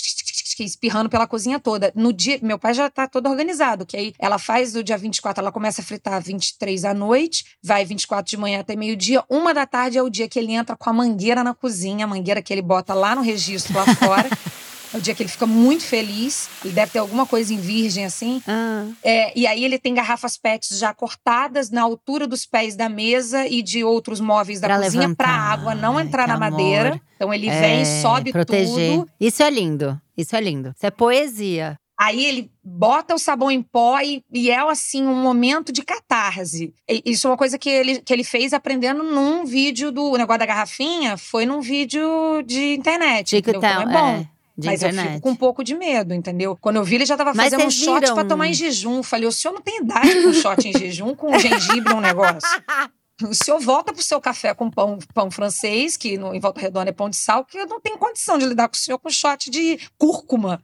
[0.59, 1.93] espirrando pela cozinha toda.
[1.95, 5.41] No dia, meu pai já tá todo organizado, que aí ela faz do dia 24,
[5.41, 9.23] ela começa a fritar 23 à noite, vai 24 de manhã até meio-dia.
[9.29, 12.07] Uma da tarde é o dia que ele entra com a mangueira na cozinha, a
[12.07, 14.29] mangueira que ele bota lá no registro lá fora.
[14.93, 16.49] É o dia que ele fica muito feliz.
[16.63, 18.41] Ele deve ter alguma coisa em virgem assim.
[18.47, 22.87] Ah, É, e aí ele tem garrafas PETs já cortadas na altura dos pés da
[22.89, 26.51] mesa e de outros móveis da Pra cozinha para a água não entrar na amor.
[26.51, 27.01] madeira.
[27.15, 28.91] Então ele vem, é, sobe proteger.
[28.99, 29.09] tudo.
[29.19, 29.99] Isso é lindo.
[30.17, 30.73] Isso é lindo.
[30.75, 31.77] Isso é poesia.
[31.99, 36.71] Aí ele bota o sabão em pó e, e é assim um momento de catarse.
[36.87, 40.15] E- Isso é uma coisa que ele, que ele fez aprendendo num vídeo do o
[40.17, 42.07] negócio da garrafinha, foi num vídeo
[42.45, 43.35] de internet.
[43.37, 44.07] Então é bom.
[44.09, 44.27] é,
[44.57, 45.13] de Mas eu internet.
[45.15, 46.57] fico com um pouco de medo, entendeu?
[46.59, 49.03] Quando eu vi, ele já tava fazendo um shot viram- pra tomar em jejum.
[49.03, 52.39] Falei, o senhor não tem idade pra um shot em jejum com gengibre um negócio.
[53.23, 56.89] O senhor volta pro seu café com pão, pão francês, que no, em Volta Redonda
[56.89, 59.09] é pão de sal, que eu não tenho condição de lidar com o senhor com
[59.09, 60.61] shot de cúrcuma.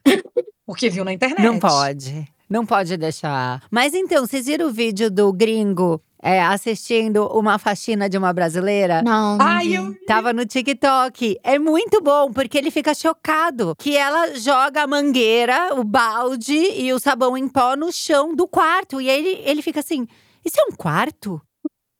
[0.65, 1.41] Porque viu na internet.
[1.41, 2.27] Não pode.
[2.49, 3.63] Não pode deixar.
[3.71, 9.01] Mas então, vocês viram o vídeo do gringo é, assistindo uma faxina de uma brasileira?
[9.03, 11.37] Não, Ai, eu Tava no TikTok.
[11.43, 16.93] É muito bom, porque ele fica chocado que ela joga a mangueira, o balde e
[16.93, 19.01] o sabão em pó no chão do quarto.
[19.01, 20.07] E aí ele, ele fica assim:
[20.45, 21.41] Isso é um quarto?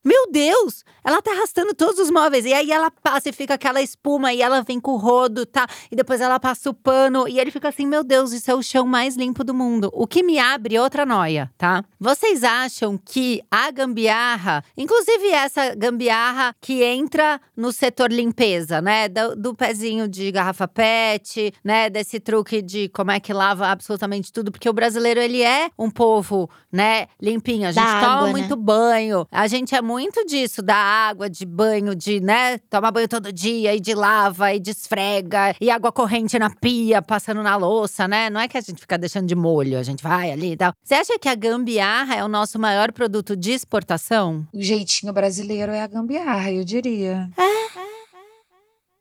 [0.03, 0.83] Meu Deus!
[1.03, 2.45] Ela tá arrastando todos os móveis.
[2.45, 5.67] E aí ela passa e fica aquela espuma, e ela vem com o rodo, tá?
[5.91, 7.27] E depois ela passa o pano.
[7.27, 9.89] E ele fica assim: Meu Deus, isso é o chão mais limpo do mundo.
[9.93, 11.83] O que me abre outra noia, tá?
[11.99, 19.07] Vocês acham que a gambiarra, inclusive essa gambiarra que entra no setor limpeza, né?
[19.07, 21.89] Do, do pezinho de garrafa PET, né?
[21.89, 25.89] Desse truque de como é que lava absolutamente tudo, porque o brasileiro ele é um
[25.89, 27.07] povo, né?
[27.21, 27.67] Limpinho.
[27.69, 28.31] A gente Da toma água, né?
[28.31, 29.27] muito banho.
[29.31, 29.92] A gente é muito
[30.25, 32.57] disso, da água, de banho, de, né?
[32.69, 37.01] Toma banho todo dia e de lava e de esfrega e água corrente na pia,
[37.01, 38.29] passando na louça, né?
[38.29, 40.73] Não é que a gente fica deixando de molho, a gente vai ali e tal.
[40.83, 44.47] Você acha que a gambiarra é o nosso maior produto de exportação?
[44.53, 47.29] O jeitinho brasileiro é a gambiarra, eu diria.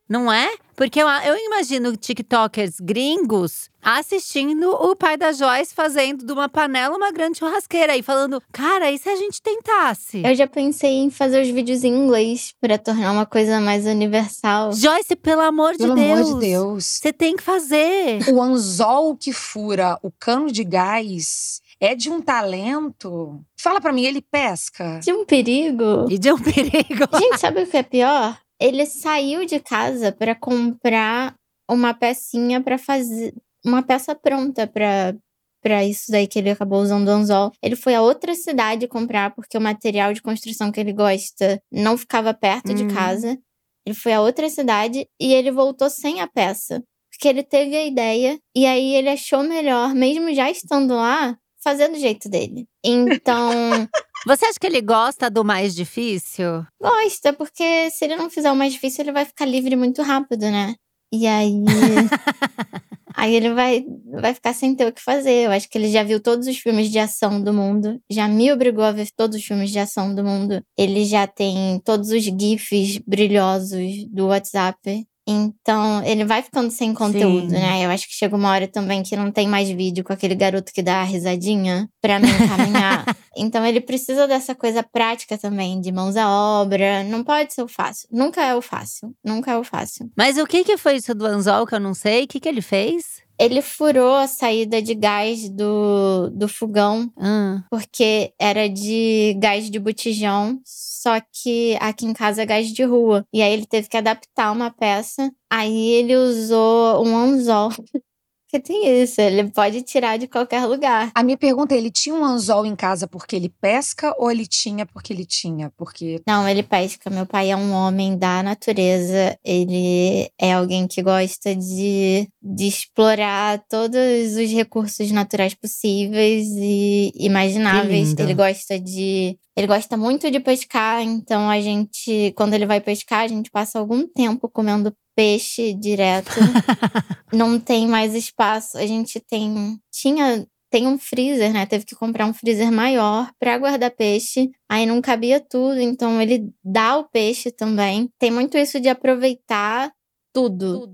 [0.08, 0.54] Não é?
[0.82, 6.96] Porque eu, eu imagino TikTokers gringos assistindo o pai da Joyce fazendo de uma panela
[6.96, 10.22] uma grande churrasqueira e falando: Cara, e se a gente tentasse?
[10.24, 14.72] Eu já pensei em fazer os vídeos em inglês pra tornar uma coisa mais universal.
[14.72, 16.18] Joyce, pelo amor de Pelo Deus.
[16.20, 16.84] amor de Deus.
[16.84, 18.28] Você tem que fazer.
[18.32, 23.40] O anzol que fura o cano de gás é de um talento.
[23.56, 24.98] Fala pra mim, ele pesca?
[25.00, 26.08] De um perigo.
[26.10, 27.06] E de um perigo.
[27.16, 28.36] Gente, sabe o que é pior?
[28.62, 31.34] Ele saiu de casa pra comprar
[31.70, 33.34] uma pecinha pra fazer.
[33.64, 35.14] Uma peça pronta pra,
[35.62, 37.50] pra isso daí que ele acabou usando o anzol.
[37.62, 41.96] Ele foi a outra cidade comprar, porque o material de construção que ele gosta não
[41.98, 42.88] ficava perto de Hum.
[42.88, 43.38] casa.
[43.84, 46.82] Ele foi a outra cidade e ele voltou sem a peça.
[47.10, 51.88] Porque ele teve a ideia e aí ele achou melhor, mesmo já estando lá, fazer
[51.88, 52.66] do jeito dele.
[52.84, 53.88] Então.
[54.26, 56.64] Você acha que ele gosta do mais difícil?
[56.80, 60.42] Gosta, porque se ele não fizer o mais difícil, ele vai ficar livre muito rápido,
[60.42, 60.74] né?
[61.12, 61.52] E aí.
[63.14, 63.84] aí ele vai,
[64.20, 65.46] vai ficar sem ter o que fazer.
[65.46, 68.00] Eu acho que ele já viu todos os filmes de ação do mundo.
[68.10, 70.62] Já me obrigou a ver todos os filmes de ação do mundo.
[70.78, 75.04] Ele já tem todos os GIFs brilhosos do WhatsApp.
[75.26, 77.56] Então, ele vai ficando sem conteúdo, Sim.
[77.56, 77.84] né?
[77.84, 80.72] Eu acho que chega uma hora também que não tem mais vídeo com aquele garoto
[80.72, 83.04] que dá a risadinha pra me encaminhar.
[83.34, 87.02] Então ele precisa dessa coisa prática também, de mãos à obra.
[87.04, 88.06] Não pode ser o fácil.
[88.12, 89.14] Nunca é o fácil.
[89.24, 90.10] Nunca é o fácil.
[90.14, 92.24] Mas o que que foi isso do anzol que eu não sei?
[92.24, 93.22] O que que ele fez?
[93.42, 97.60] Ele furou a saída de gás do, do fogão, Hum.
[97.70, 103.26] porque era de gás de botijão, só que aqui em casa é gás de rua.
[103.32, 105.28] E aí ele teve que adaptar uma peça.
[105.50, 107.70] Aí ele usou um anzol.
[108.52, 111.10] Porque tem isso, ele pode tirar de qualquer lugar.
[111.14, 114.46] A minha pergunta é: ele tinha um anzol em casa porque ele pesca ou ele
[114.46, 115.72] tinha porque ele tinha?
[115.74, 116.20] Porque.
[116.26, 117.08] Não, ele pesca.
[117.08, 119.38] Meu pai é um homem da natureza.
[119.42, 128.14] Ele é alguém que gosta de, de explorar todos os recursos naturais possíveis e imagináveis.
[128.18, 129.38] Ele gosta de.
[129.56, 133.78] Ele gosta muito de pescar, então a gente, quando ele vai pescar, a gente passa
[133.78, 136.30] algum tempo comendo peixe direto.
[137.32, 138.76] Não tem mais espaço.
[138.76, 139.78] A gente tem.
[139.92, 141.66] Tinha tem um freezer, né?
[141.66, 144.50] Teve que comprar um freezer maior para guardar peixe.
[144.66, 148.08] Aí não cabia tudo, então ele dá o peixe também.
[148.18, 149.92] Tem muito isso de aproveitar
[150.32, 150.90] tudo.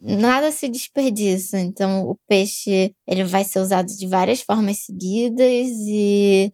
[0.00, 1.60] Nada se desperdiça.
[1.60, 6.50] Então o peixe, ele vai ser usado de várias formas seguidas e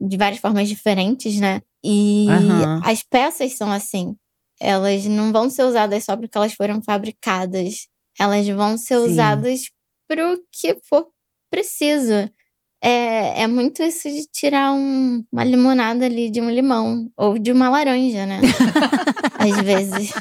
[0.00, 1.62] de várias formas diferentes, né?
[1.82, 2.80] E Aham.
[2.82, 4.16] as peças são assim.
[4.60, 7.88] Elas não vão ser usadas só porque elas foram fabricadas.
[8.18, 9.04] Elas vão ser Sim.
[9.12, 9.62] usadas
[10.08, 11.08] pro que for
[11.50, 12.12] preciso.
[12.82, 17.52] É, é muito isso de tirar um- uma limonada ali de um limão ou de
[17.52, 18.40] uma laranja, né?
[19.38, 20.12] Às vezes.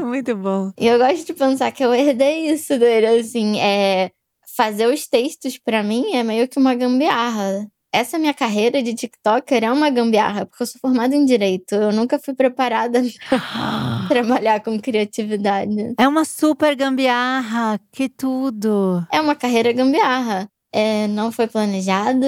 [0.00, 0.72] Muito bom.
[0.78, 4.10] E eu gosto de pensar que eu herdei isso dele, assim, é
[4.56, 7.66] fazer os textos pra mim é meio que uma gambiarra.
[7.92, 11.74] Essa minha carreira de TikToker é uma gambiarra, porque eu sou formada em direito.
[11.74, 15.94] Eu nunca fui preparada pra trabalhar com criatividade.
[15.98, 19.06] É uma super gambiarra, que tudo.
[19.10, 20.48] É uma carreira gambiarra.
[20.70, 22.26] É, não foi planejado,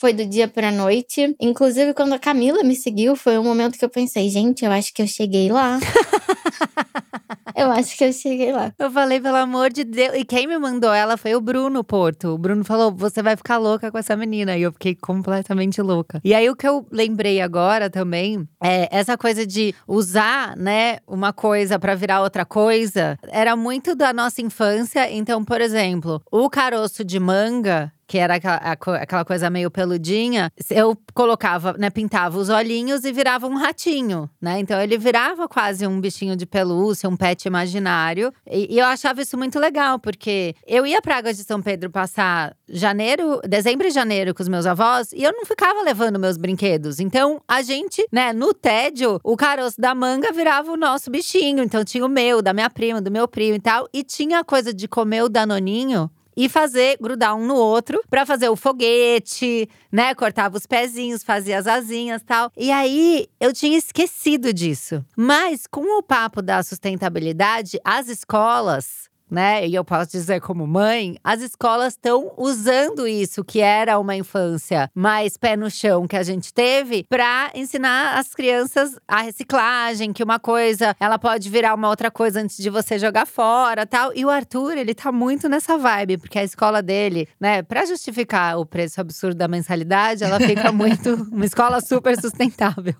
[0.00, 1.36] foi do dia pra noite.
[1.38, 4.92] Inclusive, quando a Camila me seguiu, foi um momento que eu pensei, gente, eu acho
[4.94, 5.78] que eu cheguei lá.
[7.58, 8.72] eu acho que eu cheguei lá.
[8.78, 10.14] Eu falei, pelo amor de Deus.
[10.14, 12.28] E quem me mandou ela foi o Bruno Porto.
[12.28, 14.56] O Bruno falou: você vai ficar louca com essa menina.
[14.56, 16.20] E eu fiquei completamente louca.
[16.24, 21.32] E aí, o que eu lembrei agora também é essa coisa de usar, né, uma
[21.32, 23.18] coisa pra virar outra coisa.
[23.28, 25.10] Era muito da nossa infância.
[25.10, 27.92] Então, por exemplo, o caroço de manga.
[28.08, 33.46] Que era aquela, aquela coisa meio peludinha, eu colocava, né, pintava os olhinhos e virava
[33.46, 34.58] um ratinho, né?
[34.58, 38.32] Então ele virava quase um bichinho de pelúcia, um pet imaginário.
[38.50, 41.90] E, e eu achava isso muito legal, porque eu ia pra Águas de São Pedro
[41.90, 46.38] passar janeiro, dezembro e janeiro com os meus avós, e eu não ficava levando meus
[46.38, 47.00] brinquedos.
[47.00, 51.62] Então a gente, né, no tédio, o caroço da manga virava o nosso bichinho.
[51.62, 53.86] Então tinha o meu, da minha prima, do meu primo e tal.
[53.92, 58.24] E tinha a coisa de comer o danoninho e fazer grudar um no outro pra
[58.24, 60.14] fazer o foguete, né?
[60.14, 62.52] Cortava os pezinhos, fazia as asinhas, tal.
[62.56, 65.04] E aí eu tinha esquecido disso.
[65.16, 69.66] Mas com o papo da sustentabilidade, as escolas né?
[69.66, 74.90] E eu posso dizer como mãe, as escolas estão usando isso que era uma infância
[74.94, 80.22] mais pé no chão que a gente teve para ensinar as crianças a reciclagem, que
[80.22, 84.12] uma coisa ela pode virar uma outra coisa antes de você jogar fora, tal.
[84.14, 88.58] E o Arthur, ele tá muito nessa vibe, porque a escola dele, né, para justificar
[88.58, 92.94] o preço absurdo da mensalidade, ela fica muito uma escola super sustentável.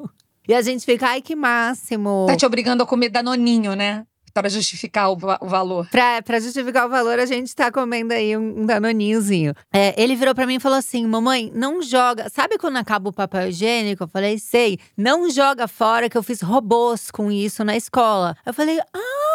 [0.48, 2.24] E a gente fica, ai que máximo.
[2.26, 4.06] Tá te obrigando a comer danoninho, né?
[4.32, 5.88] Para justificar o, o valor.
[5.90, 9.54] Pra justificar o valor, a gente tá comendo aí um, um danoninhozinho.
[9.72, 12.28] É, ele virou pra mim e falou assim: Mamãe, não joga.
[12.28, 14.04] Sabe quando acaba o papel higiênico?
[14.04, 14.78] Eu falei: Sei.
[14.96, 18.36] Não joga fora, que eu fiz robôs com isso na escola.
[18.44, 19.27] Eu falei: Ah!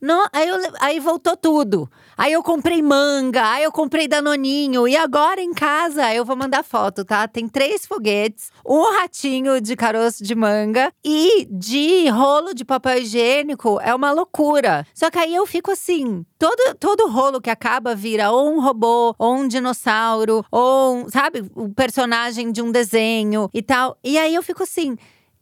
[0.00, 1.90] Não, aí, eu aí voltou tudo.
[2.16, 4.88] Aí eu comprei manga, aí eu comprei danoninho.
[4.88, 7.28] E agora em casa, eu vou mandar foto, tá?
[7.28, 13.78] Tem três foguetes, um ratinho de caroço de manga e de rolo de papel higiênico.
[13.80, 14.84] É uma loucura.
[14.92, 19.14] Só que aí eu fico assim: todo, todo rolo que acaba vira ou um robô,
[19.18, 23.96] ou um dinossauro, ou, um, sabe, o personagem de um desenho e tal.
[24.02, 24.96] E aí eu fico assim: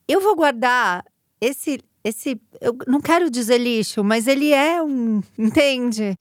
[0.09, 1.05] eu vou guardar
[1.41, 1.81] esse.
[2.07, 6.17] Esse, eu não quero dizer lixo, mas ele é um, entende?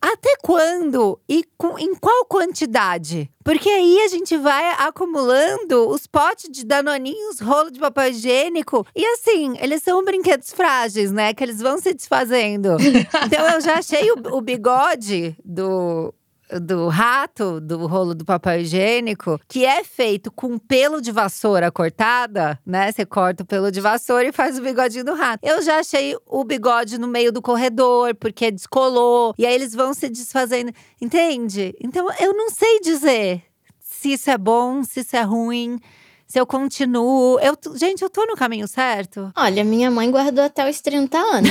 [0.00, 3.30] Até quando e com, em qual quantidade?
[3.44, 8.86] Porque aí a gente vai acumulando os potes de danoninhos, rolo de papel higiênico.
[8.96, 11.34] E assim, eles são brinquedos frágeis, né?
[11.34, 12.70] Que eles vão se desfazendo.
[13.26, 16.14] então eu já achei o, o bigode do.
[16.62, 22.58] Do rato, do rolo do papel higiênico, que é feito com pelo de vassoura cortada,
[22.64, 22.92] né?
[22.92, 25.40] Você corta o pelo de vassoura e faz o bigodinho do rato.
[25.44, 29.34] Eu já achei o bigode no meio do corredor, porque descolou.
[29.36, 30.72] E aí eles vão se desfazendo.
[31.00, 31.74] Entende?
[31.80, 33.42] Então eu não sei dizer
[33.80, 35.80] se isso é bom, se isso é ruim,
[36.26, 37.38] se eu continuo.
[37.40, 39.32] Eu, gente, eu tô no caminho certo?
[39.36, 41.50] Olha, minha mãe guardou até os 30 anos.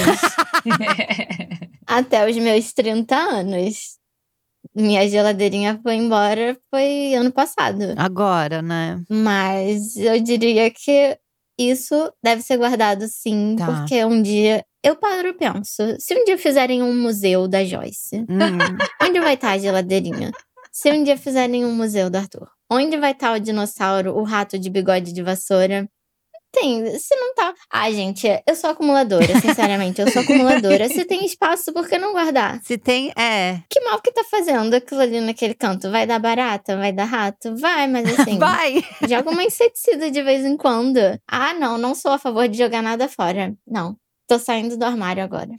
[1.86, 3.98] até os meus 30 anos.
[4.76, 7.94] Minha geladeirinha foi embora foi ano passado.
[7.98, 9.02] Agora, né?
[9.10, 11.18] Mas eu diria que
[11.58, 13.66] isso deve ser guardado sim, Tá.
[13.68, 18.18] porque um dia eu paro e penso, se um dia fizerem um museu da Joyce,
[18.30, 18.78] Hum.
[19.02, 20.32] onde vai estar a geladeirinha?
[20.72, 24.60] Se um dia fizerem um museu do Arthur, onde vai estar o dinossauro, o rato
[24.60, 25.88] de bigode de vassoura?
[26.56, 27.54] Tem, se não tá.
[27.70, 30.88] Ah, gente, eu sou acumuladora, sinceramente, eu sou acumuladora.
[30.88, 32.62] Se tem espaço, por que não guardar?
[32.64, 33.12] Se tem.
[33.18, 33.60] É.
[33.70, 35.92] Que mal que tá fazendo aquilo ali naquele canto?
[35.92, 36.78] Vai dar barata?
[36.78, 37.58] Vai dar rato?
[37.58, 38.40] Vai, mas assim.
[38.40, 38.82] Vai!
[39.08, 40.98] Joga uma inseticida de vez em quando.
[41.28, 43.54] Ah, não, não sou a favor de jogar nada fora.
[43.68, 43.98] Não.
[44.26, 45.52] Tô saindo do armário agora.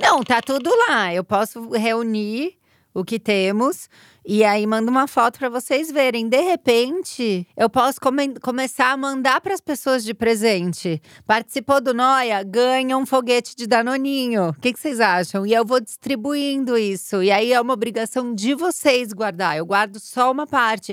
[0.00, 1.12] Não, tá tudo lá.
[1.12, 2.56] Eu posso reunir
[2.94, 3.90] o que temos
[4.26, 6.28] e aí mando uma foto pra vocês verem.
[6.28, 11.00] De repente, eu posso come- começar a mandar pras pessoas de presente.
[11.26, 14.48] Participou do Noia, ganha um foguete de danoninho.
[14.48, 15.46] O que, que vocês acham?
[15.46, 17.22] E eu vou distribuindo isso.
[17.22, 19.56] E aí é uma obrigação de vocês guardar.
[19.56, 20.92] Eu guardo só uma parte.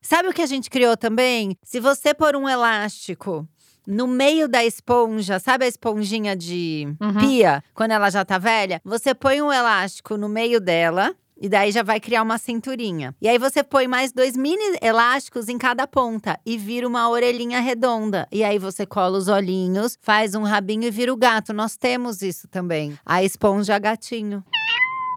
[0.00, 1.56] Sabe o que a gente criou também?
[1.62, 3.46] Se você pôr um elástico
[3.86, 7.14] no meio da esponja, sabe a esponjinha de Uhum.
[7.20, 8.80] pia, quando ela já tá velha?
[8.84, 11.14] Você põe um elástico no meio dela.
[11.42, 13.12] E daí já vai criar uma cinturinha.
[13.20, 17.58] E aí você põe mais dois mini elásticos em cada ponta e vira uma orelhinha
[17.58, 18.28] redonda.
[18.30, 21.52] E aí você cola os olhinhos, faz um rabinho e vira o gato.
[21.52, 22.96] Nós temos isso também.
[23.04, 24.44] A esponja gatinho.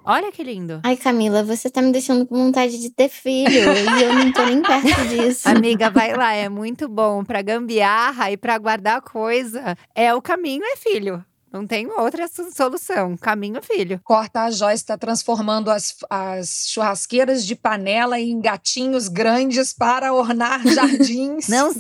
[0.04, 0.80] Olha que lindo.
[0.84, 3.52] Ai, Camila, você tá me deixando com vontade de ter filho.
[3.52, 5.48] e eu não tô nem perto disso.
[5.48, 9.76] Amiga, vai lá, é muito bom pra gambiarra e pra guardar coisa.
[9.94, 11.24] É o caminho, é filho.
[11.56, 13.16] Não tem outra so- solução.
[13.16, 14.02] Caminho, filho.
[14.04, 20.62] Corta a Joyce está transformando as, as churrasqueiras de panela em gatinhos grandes para ornar
[20.68, 21.48] jardins.
[21.48, 21.72] Não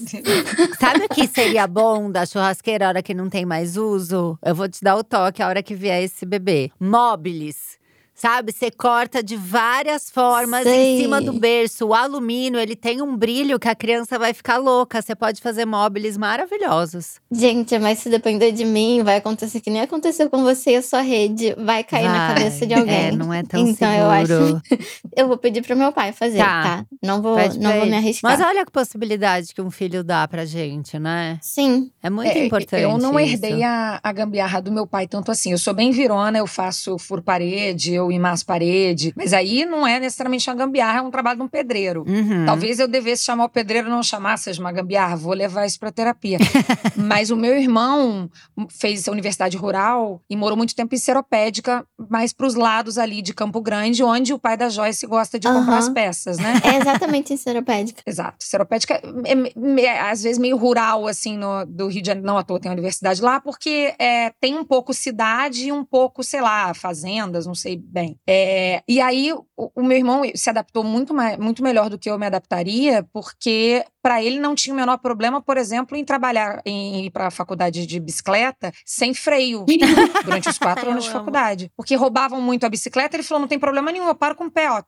[0.80, 4.40] Sabe o que seria bom da churrasqueira a hora que não tem mais uso?
[4.42, 6.72] Eu vou te dar o toque a hora que vier esse bebê.
[6.80, 7.76] Móveis.
[8.18, 10.96] Sabe, você corta de várias formas Sei.
[11.00, 11.88] em cima do berço.
[11.88, 15.02] O alumínio, ele tem um brilho que a criança vai ficar louca.
[15.02, 17.16] Você pode fazer móveis maravilhosos.
[17.32, 20.82] Gente, mas se depender de mim, vai acontecer que nem aconteceu com você e a
[20.82, 21.54] sua rede.
[21.58, 22.36] Vai cair na Vai.
[22.36, 23.08] cabeça de alguém.
[23.08, 24.44] É, não é tão Então, seguro.
[24.50, 24.62] eu acho-
[25.16, 26.64] Eu vou pedir pro meu pai fazer, Tá.
[26.64, 26.86] tá?
[27.04, 28.32] Não vou, Pede não vou me arriscar.
[28.38, 31.38] Mas olha a possibilidade que um filho dá pra gente, né?
[31.42, 31.92] Sim.
[32.02, 32.82] É muito É, importante.
[32.82, 33.34] Eu não isso.
[33.36, 35.52] herdei a, a gambiarra do meu pai tanto assim.
[35.52, 39.14] Eu sou bem virona, eu faço furo parede, eu imasso parede.
[39.16, 42.04] Mas aí não é necessariamente uma gambiarra, é um trabalho de um pedreiro.
[42.08, 42.46] Uhum.
[42.46, 45.16] Talvez eu devesse chamar o pedreiro e não chamar, seja uma gambiarra.
[45.16, 46.38] Vou levar isso pra terapia.
[46.96, 48.30] Mas o meu irmão
[48.70, 53.34] fez a universidade rural e morou muito tempo em Seropédica, mais pros lados ali de
[53.34, 55.78] Campo Grande, onde o pai da Joyce gosta de comprar Aham.
[55.78, 56.54] as peças, né?
[56.64, 58.02] É exatamente em seropédica.
[58.06, 58.38] Exato.
[58.40, 62.26] Seropédica é, me- me- às vezes meio rural, assim, no, do Rio de Janeiro.
[62.28, 65.84] Não à toa tem a universidade lá, porque é, tem um pouco cidade e um
[65.84, 68.20] pouco, sei lá, fazendas, não sei bem.
[68.28, 72.10] É, e aí, o, o meu irmão se adaptou muito, mais, muito melhor do que
[72.10, 76.62] eu me adaptaria, porque para ele não tinha o menor problema, por exemplo, em trabalhar,
[76.66, 79.64] em ir para a faculdade de bicicleta sem freio
[80.26, 81.72] durante os quatro anos de faculdade.
[81.78, 84.52] Porque roubavam muito a bicicleta, ele falou: não tem problema nenhum, eu paro com o
[84.52, 84.84] pé, ó.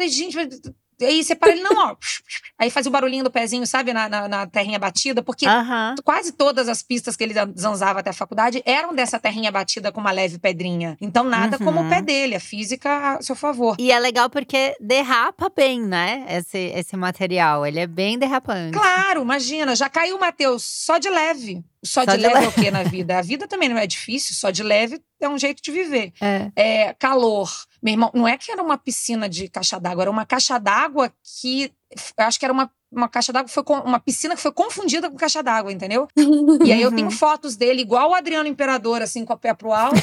[0.00, 0.36] Gente,
[1.02, 1.96] Aí você para ele, não, ó.
[2.58, 5.94] Aí faz o barulhinho do pezinho, sabe, na, na, na terrinha batida, porque Aham.
[6.04, 10.00] quase todas as pistas que ele zanzava até a faculdade eram dessa terrinha batida com
[10.00, 10.96] uma leve pedrinha.
[11.00, 11.88] Então, nada como o Uhum.
[11.88, 13.76] pé dele, a física a seu favor.
[13.78, 16.24] E é legal porque derrapa bem, né?
[16.28, 17.66] Esse, esse material.
[17.66, 18.72] Ele é bem derrapante.
[18.78, 21.64] Claro, imagina, já caiu o Matheus só de leve.
[21.84, 23.18] Só, Só de, de leve, é o que na vida?
[23.18, 26.12] A vida também não é difícil, só de leve é um jeito de viver.
[26.20, 26.50] É.
[26.56, 27.50] É, calor.
[27.82, 31.12] Meu irmão, não é que era uma piscina de caixa d'água, era uma caixa d'água
[31.22, 31.72] que.
[32.16, 35.16] Eu acho que era uma, uma caixa d'água, foi uma piscina que foi confundida com
[35.16, 36.08] caixa d'água, entendeu?
[36.64, 39.72] E aí eu tenho fotos dele, igual o Adriano Imperador, assim, com o pé pro
[39.72, 40.00] alto,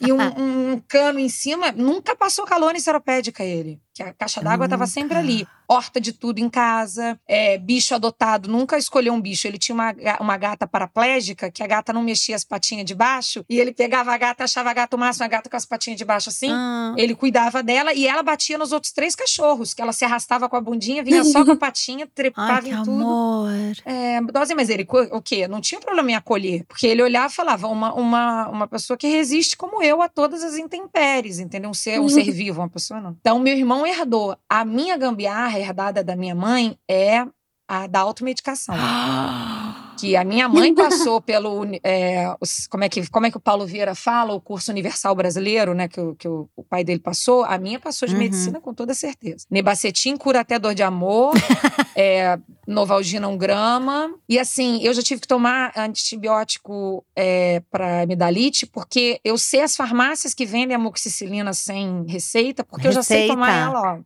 [0.00, 0.18] e um,
[0.74, 1.72] um cano em cima.
[1.72, 3.80] Nunca passou calor em seropédica ele.
[3.94, 5.46] Que a caixa d'água estava sempre ali.
[5.68, 9.48] Horta de tudo em casa, é, bicho adotado, nunca escolheu um bicho.
[9.48, 13.44] Ele tinha uma, uma gata paraplégica, que a gata não mexia as patinhas de baixo,
[13.48, 15.98] e ele pegava a gata, achava a gata o máximo, a gata com as patinhas
[15.98, 16.50] de baixo assim.
[16.52, 20.48] Ah, Ele cuidava dela e ela batia nos outros três cachorros, que ela se arrastava
[20.48, 22.90] com a bundinha, vinha só com a patinha, trepava que em tudo.
[22.90, 23.50] amor.
[23.84, 25.46] É, dose, mas ele, o quê?
[25.46, 26.64] Não tinha problema em acolher.
[26.66, 30.42] Porque ele olhava e falava, uma, uma, uma pessoa que resiste como eu a todas
[30.42, 31.70] as intempéries, entendeu?
[31.70, 33.16] Um ser, um ser vivo, uma pessoa não.
[33.20, 34.36] Então, meu irmão herdou.
[34.48, 37.26] A minha gambiarra herdada da minha mãe é
[37.68, 38.74] a da automedicação.
[39.96, 43.40] que a minha mãe passou pelo é, os, como é que como é que o
[43.40, 47.00] Paulo Vieira fala o curso universal brasileiro né que, o, que o, o pai dele
[47.00, 48.20] passou a minha passou de Uhum.
[48.20, 51.34] medicina com toda certeza nebacetim cura até dor de amor
[51.96, 58.66] é, novalgina um grama e assim eu já tive que tomar antibiótico é, para amidalite
[58.66, 63.46] porque eu sei as farmácias que vendem amoxicilina sem receita porque eu já sei tomar
[63.46, 63.68] Receita.
[63.78, 64.00] ela ó,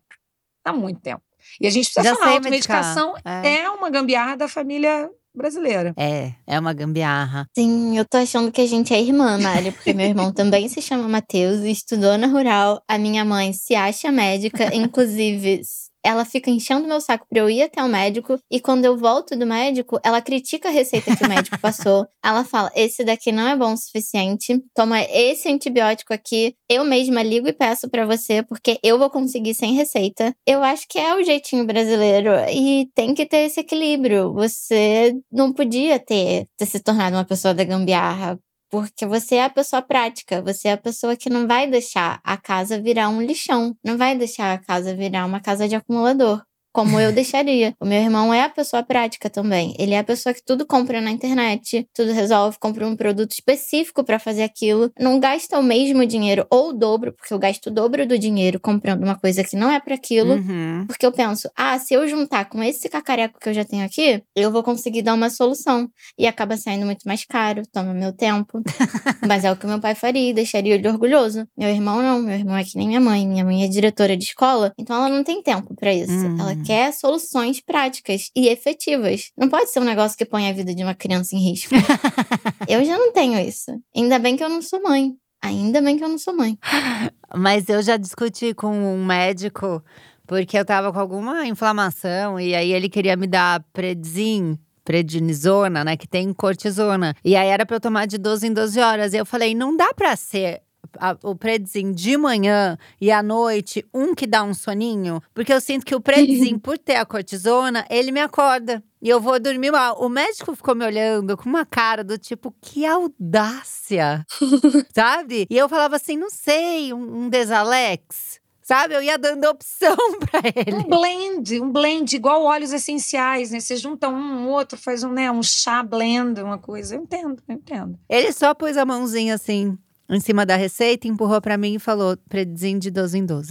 [0.65, 1.23] há muito tempo
[1.61, 3.15] e a gente precisa Já falar automedicação.
[3.25, 3.63] É.
[3.63, 7.47] é uma gambiarra da família brasileira É, é uma gambiarra.
[7.57, 10.81] Sim, eu tô achando que a gente é irmã, Mari, porque meu irmão também se
[10.83, 12.83] chama Matheus, estudou na Rural.
[12.89, 15.61] A minha mãe se acha médica, inclusive.
[16.05, 18.39] Ela fica enchendo meu saco pra eu ir até o médico.
[18.51, 22.07] E quando eu volto do médico, ela critica a receita que o médico passou.
[22.25, 24.63] Ela fala: esse daqui não é bom o suficiente.
[24.75, 26.55] Toma esse antibiótico aqui.
[26.69, 30.35] Eu mesma ligo e peço pra você, porque eu vou conseguir sem receita.
[30.47, 32.31] Eu acho que é o jeitinho brasileiro.
[32.51, 34.33] E tem que ter esse equilíbrio.
[34.35, 38.39] Você não podia ter, ter se tornado uma pessoa da gambiarra.
[38.71, 42.37] Porque você é a pessoa prática, você é a pessoa que não vai deixar a
[42.37, 46.41] casa virar um lixão, não vai deixar a casa virar uma casa de acumulador,
[46.73, 47.75] como eu deixaria.
[47.81, 49.75] O meu irmão é a pessoa prática também.
[49.79, 54.05] Ele é a pessoa que tudo compra na internet, tudo resolve, compra um produto específico
[54.05, 57.71] para fazer aquilo, não gasta o mesmo dinheiro ou o dobro, porque eu gasto o
[57.71, 60.35] dobro do dinheiro comprando uma coisa que não é para aquilo.
[60.35, 60.85] Uhum.
[60.87, 64.23] Porque eu penso, ah, se eu juntar com esse cacareco que eu já tenho aqui,
[64.35, 65.89] eu vou conseguir dar uma solução.
[66.19, 68.63] E acaba saindo muito mais caro, toma meu tempo.
[69.27, 71.47] Mas é o que meu pai faria, deixaria ele orgulhoso.
[71.57, 73.27] Meu irmão não, meu irmão é que nem minha mãe.
[73.27, 76.13] Minha mãe é diretora de escola, então ela não tem tempo pra isso.
[76.13, 76.37] Hum.
[76.39, 79.31] Ela quer soluções práticas e efetivas.
[79.37, 81.75] Não pode ser um negócio que põe a vida de uma criança em risco.
[82.69, 83.71] eu já não tenho isso.
[83.95, 85.13] Ainda bem que eu não sou mãe.
[85.43, 86.59] Ainda bem que eu não sou mãe.
[87.35, 89.83] Mas eu já discuti com um médico,
[90.27, 95.97] porque eu tava com alguma inflamação e aí ele queria me dar Predzin, prednisona, né,
[95.97, 97.15] que tem cortisona.
[97.25, 99.15] E aí era pra eu tomar de 12 em 12 horas.
[99.15, 100.63] E eu falei, não dá pra ser
[100.99, 105.61] a- o Predzin de manhã e à noite um que dá um soninho, porque eu
[105.61, 108.83] sinto que o Predzin, por ter a cortisona, ele me acorda.
[109.03, 109.99] E eu vou dormir mal.
[109.99, 114.27] O médico ficou me olhando com uma cara do tipo, que audácia!
[114.95, 115.47] sabe?
[115.49, 118.95] E eu falava assim, não sei, um, um Desalex, sabe?
[118.95, 119.97] Eu ia dando opção
[120.31, 120.77] pra ele.
[120.77, 123.61] Um blend, um blend, igual óleos essenciais, né?
[123.61, 124.15] Você junta um,
[124.45, 126.95] um outro, faz um, né, um chá blend, uma coisa.
[126.95, 127.99] Eu entendo, eu entendo.
[128.09, 129.79] Ele só pôs a mãozinha assim,
[130.11, 133.49] em cima da receita, empurrou pra mim e falou, predzinho de 12 em 12.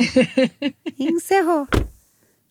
[0.99, 1.67] e encerrou.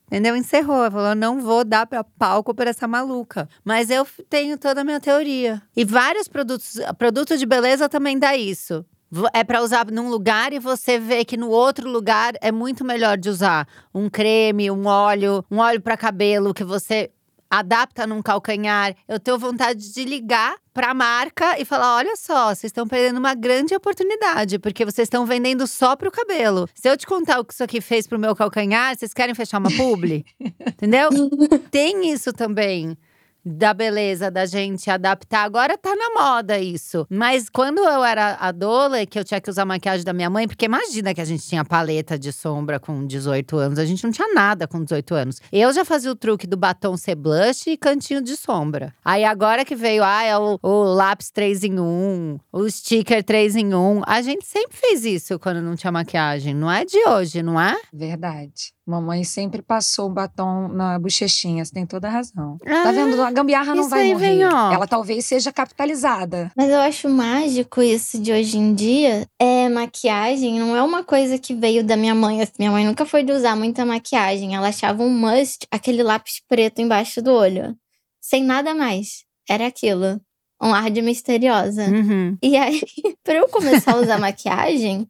[0.08, 0.34] Entendeu?
[0.34, 0.90] Encerrou.
[0.90, 3.48] Falou: não vou dar pra palco pra essa maluca.
[3.62, 5.62] Mas eu tenho toda a minha teoria.
[5.76, 6.80] E vários produtos.
[6.96, 8.84] Produto de beleza também dá isso.
[9.32, 13.16] É pra usar num lugar e você vê que no outro lugar é muito melhor
[13.16, 17.10] de usar um creme, um óleo, um óleo pra cabelo que você
[17.50, 18.94] adapta num calcanhar.
[19.06, 23.34] Eu tenho vontade de ligar pra marca e falar: olha só, vocês estão perdendo uma
[23.34, 26.68] grande oportunidade, porque vocês estão vendendo só pro cabelo.
[26.74, 29.58] Se eu te contar o que isso aqui fez pro meu calcanhar, vocês querem fechar
[29.58, 30.24] uma publi?
[30.66, 31.10] Entendeu?
[31.70, 32.96] Tem isso também.
[33.44, 35.44] Da beleza da gente adaptar.
[35.44, 37.06] Agora tá na moda isso.
[37.08, 40.66] Mas quando eu era adole, que eu tinha que usar maquiagem da minha mãe, porque
[40.66, 43.78] imagina que a gente tinha paleta de sombra com 18 anos.
[43.78, 45.40] A gente não tinha nada com 18 anos.
[45.52, 48.94] Eu já fazia o truque do batom ser blush e cantinho de sombra.
[49.04, 53.56] Aí agora que veio, ah, é o, o lápis 3 em 1, o sticker 3
[53.56, 54.02] em 1.
[54.06, 56.54] A gente sempre fez isso quando não tinha maquiagem.
[56.54, 57.78] Não é de hoje, não é?
[57.92, 58.77] Verdade.
[58.88, 62.56] Mamãe sempre passou o batom na bochechinha, você tem toda a razão.
[62.66, 63.20] Ah, tá vendo?
[63.22, 64.28] A gambiarra não vai morrer.
[64.36, 64.72] vem, ó.
[64.72, 66.50] Ela talvez seja capitalizada.
[66.56, 69.26] Mas eu acho mágico isso de hoje em dia.
[69.38, 72.40] É maquiagem, não é uma coisa que veio da minha mãe.
[72.40, 74.54] assim, Minha mãe nunca foi de usar muita maquiagem.
[74.54, 77.76] Ela achava um must aquele lápis preto embaixo do olho.
[78.20, 79.24] Sem nada mais.
[79.48, 80.18] Era aquilo.
[80.62, 81.84] Um ar de misteriosa.
[81.84, 82.36] Uhum.
[82.42, 82.80] E aí,
[83.22, 85.06] pra eu começar a usar maquiagem,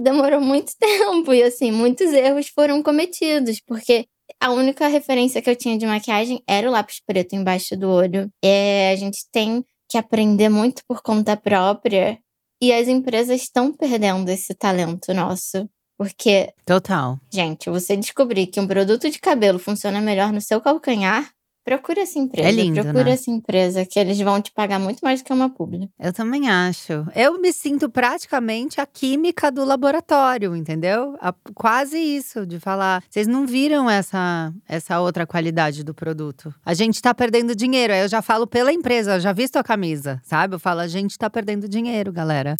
[0.00, 1.32] demorou muito tempo.
[1.32, 4.06] E assim, muitos erros foram cometidos, porque
[4.40, 8.30] a única referência que eu tinha de maquiagem era o lápis preto embaixo do olho.
[8.42, 12.18] É, a gente tem que aprender muito por conta própria.
[12.62, 15.68] E as empresas estão perdendo esse talento nosso.
[15.96, 17.18] Porque, Total.
[17.30, 21.30] gente, você descobrir que um produto de cabelo funciona melhor no seu calcanhar,
[21.64, 22.48] procura essa empresa.
[22.48, 23.10] É lindo, procura né?
[23.12, 25.88] essa empresa, que eles vão te pagar muito mais do que uma pública.
[25.98, 27.06] Eu também acho.
[27.14, 31.16] Eu me sinto praticamente a química do laboratório, entendeu?
[31.20, 33.02] A- quase isso, de falar.
[33.08, 36.54] Vocês não viram essa, essa outra qualidade do produto.
[36.64, 37.92] A gente tá perdendo dinheiro.
[37.92, 40.54] Aí eu já falo pela empresa, eu já visto a camisa, sabe?
[40.54, 42.56] Eu falo, a gente tá perdendo dinheiro, galera.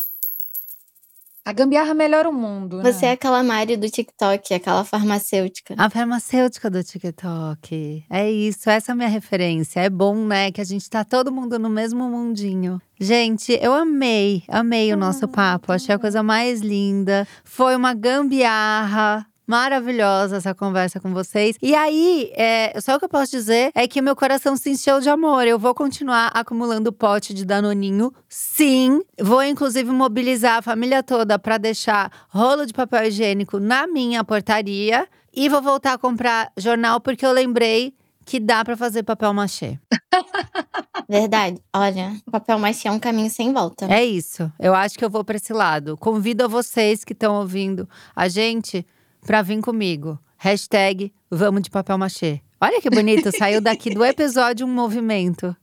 [1.45, 2.79] A gambiarra melhora o mundo.
[2.79, 2.93] né?
[2.93, 5.75] Você é aquela Mari do TikTok, aquela farmacêutica.
[5.79, 8.05] A farmacêutica do TikTok.
[8.11, 9.81] É isso, essa é a minha referência.
[9.81, 12.81] É bom, né, que a gente tá todo mundo no mesmo mundinho.
[13.01, 15.73] Gente, eu amei, amei o nosso papo.
[15.73, 17.27] Achei a coisa mais linda.
[17.43, 19.27] Foi uma gambiarra.
[19.51, 21.57] Maravilhosa essa conversa com vocês.
[21.61, 25.01] E aí, é, só o que eu posso dizer é que meu coração se encheu
[25.01, 25.45] de amor.
[25.45, 29.03] Eu vou continuar acumulando pote de danoninho, sim.
[29.21, 35.09] Vou inclusive mobilizar a família toda para deixar rolo de papel higiênico na minha portaria.
[35.35, 37.93] E vou voltar a comprar jornal porque eu lembrei
[38.25, 39.81] que dá para fazer papel machê.
[41.11, 41.61] Verdade.
[41.75, 43.93] Olha, papel machê é um caminho sem volta.
[43.93, 44.49] É isso.
[44.61, 45.97] Eu acho que eu vou para esse lado.
[45.97, 48.87] Convido a vocês que estão ouvindo a gente
[49.27, 50.19] para vir comigo.
[50.37, 52.41] Hashtag vamos de papel machê.
[52.61, 55.55] Olha que bonito, saiu daqui do episódio um movimento.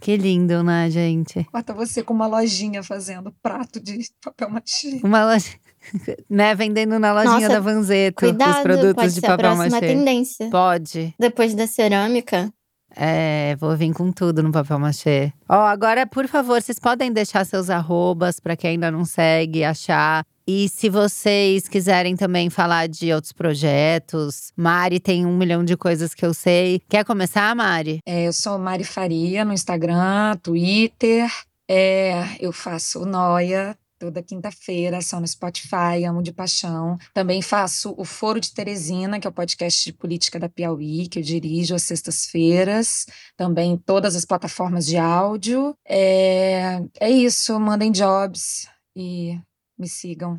[0.00, 1.46] Que lindo, né, gente?
[1.52, 5.00] Bota você com uma lojinha fazendo prato de papel machê.
[5.02, 5.50] Uma loja,
[6.28, 9.50] né, vendendo na lojinha Nossa, da Vanzeto os Cuidado, produtos pode de ser a papel
[9.56, 9.86] próxima machê.
[9.86, 10.50] tendência.
[10.50, 11.14] Pode.
[11.18, 12.52] Depois da cerâmica,
[12.96, 15.32] É, vou vir com tudo no papel machê.
[15.48, 20.24] Ó, agora, por favor, vocês podem deixar seus arrobas para quem ainda não segue, achar.
[20.46, 26.14] E se vocês quiserem também falar de outros projetos, Mari tem um milhão de coisas
[26.14, 26.82] que eu sei.
[26.88, 28.00] Quer começar, Mari?
[28.06, 31.30] É, eu sou Mari Faria no Instagram, Twitter.
[31.66, 33.74] É, eu faço Noia
[34.04, 36.98] toda quinta-feira, só no Spotify, amo de paixão.
[37.14, 41.20] Também faço o Foro de Teresina, que é o podcast de política da Piauí, que
[41.20, 45.74] eu dirijo às sextas-feiras, também todas as plataformas de áudio.
[45.88, 49.40] É, é isso, mandem jobs e
[49.78, 50.38] me sigam.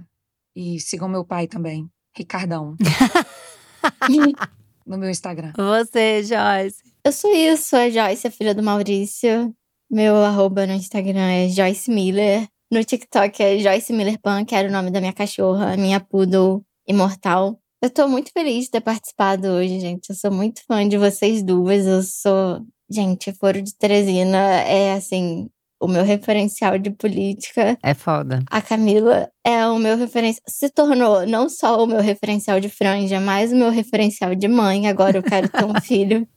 [0.56, 2.76] E sigam meu pai também, Ricardão,
[4.86, 5.54] no meu Instagram.
[5.58, 6.84] Você, Joyce.
[7.04, 9.56] eu sou isso, a Joyce, a filha do Maurício.
[9.90, 12.48] Meu arroba no Instagram é Joyce Miller.
[12.76, 15.98] No TikTok é Joyce Miller Pan, que era o nome da minha cachorra, a minha
[15.98, 17.58] poodle imortal.
[17.82, 20.10] Eu tô muito feliz de ter participado hoje, gente.
[20.10, 21.86] Eu sou muito fã de vocês duas.
[21.86, 22.60] Eu sou.
[22.92, 25.50] Gente, Foro de Teresina é, assim,
[25.80, 27.78] o meu referencial de política.
[27.82, 28.44] É foda.
[28.52, 30.44] A Camila é o meu referencial.
[30.46, 34.90] Se tornou não só o meu referencial de franja, mas o meu referencial de mãe.
[34.90, 36.28] Agora eu quero ter um filho.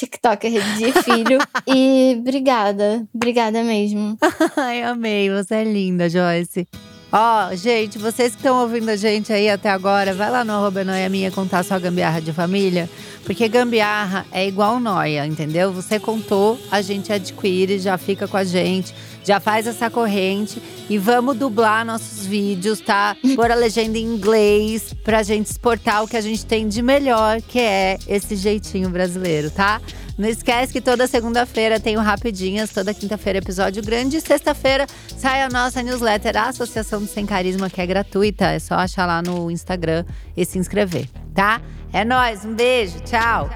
[0.00, 1.38] TikToker de filho.
[1.66, 3.06] E obrigada.
[3.14, 4.16] Obrigada mesmo.
[4.56, 5.30] Ai, amei.
[5.30, 6.66] Você é linda, Joyce.
[7.12, 10.84] Ó, gente, vocês que estão ouvindo a gente aí até agora, vai lá no arroba
[10.84, 12.88] Noia Minha contar sua gambiarra de família.
[13.24, 15.72] Porque gambiarra é igual noia, entendeu?
[15.72, 20.98] Você contou, a gente adquire, já fica com a gente, já faz essa corrente e
[20.98, 23.16] vamos dublar nossos vídeos, tá?
[23.36, 27.40] Pôr a legenda em inglês pra gente exportar o que a gente tem de melhor,
[27.42, 29.80] que é esse jeitinho brasileiro, tá?
[30.20, 35.42] Não esquece que toda segunda-feira tem o Rapidinhas, toda quinta-feira episódio grande e sexta-feira sai
[35.42, 38.46] a nossa newsletter, a Associação do Sem Carisma, que é gratuita.
[38.46, 40.04] É só achar lá no Instagram
[40.36, 41.62] e se inscrever, tá?
[41.92, 43.50] É nóis, um beijo, tchau!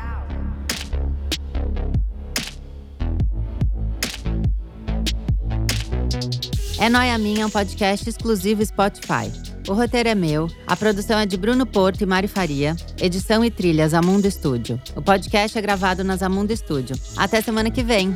[6.80, 9.30] É Noia Minha é um podcast exclusivo Spotify.
[9.68, 13.50] O roteiro é meu, a produção é de Bruno Porto e Mari Faria, edição e
[13.50, 14.82] trilhas Amundo Estúdio.
[14.96, 16.96] O podcast é gravado nas Amundo Estúdio.
[17.16, 18.14] Até semana que vem!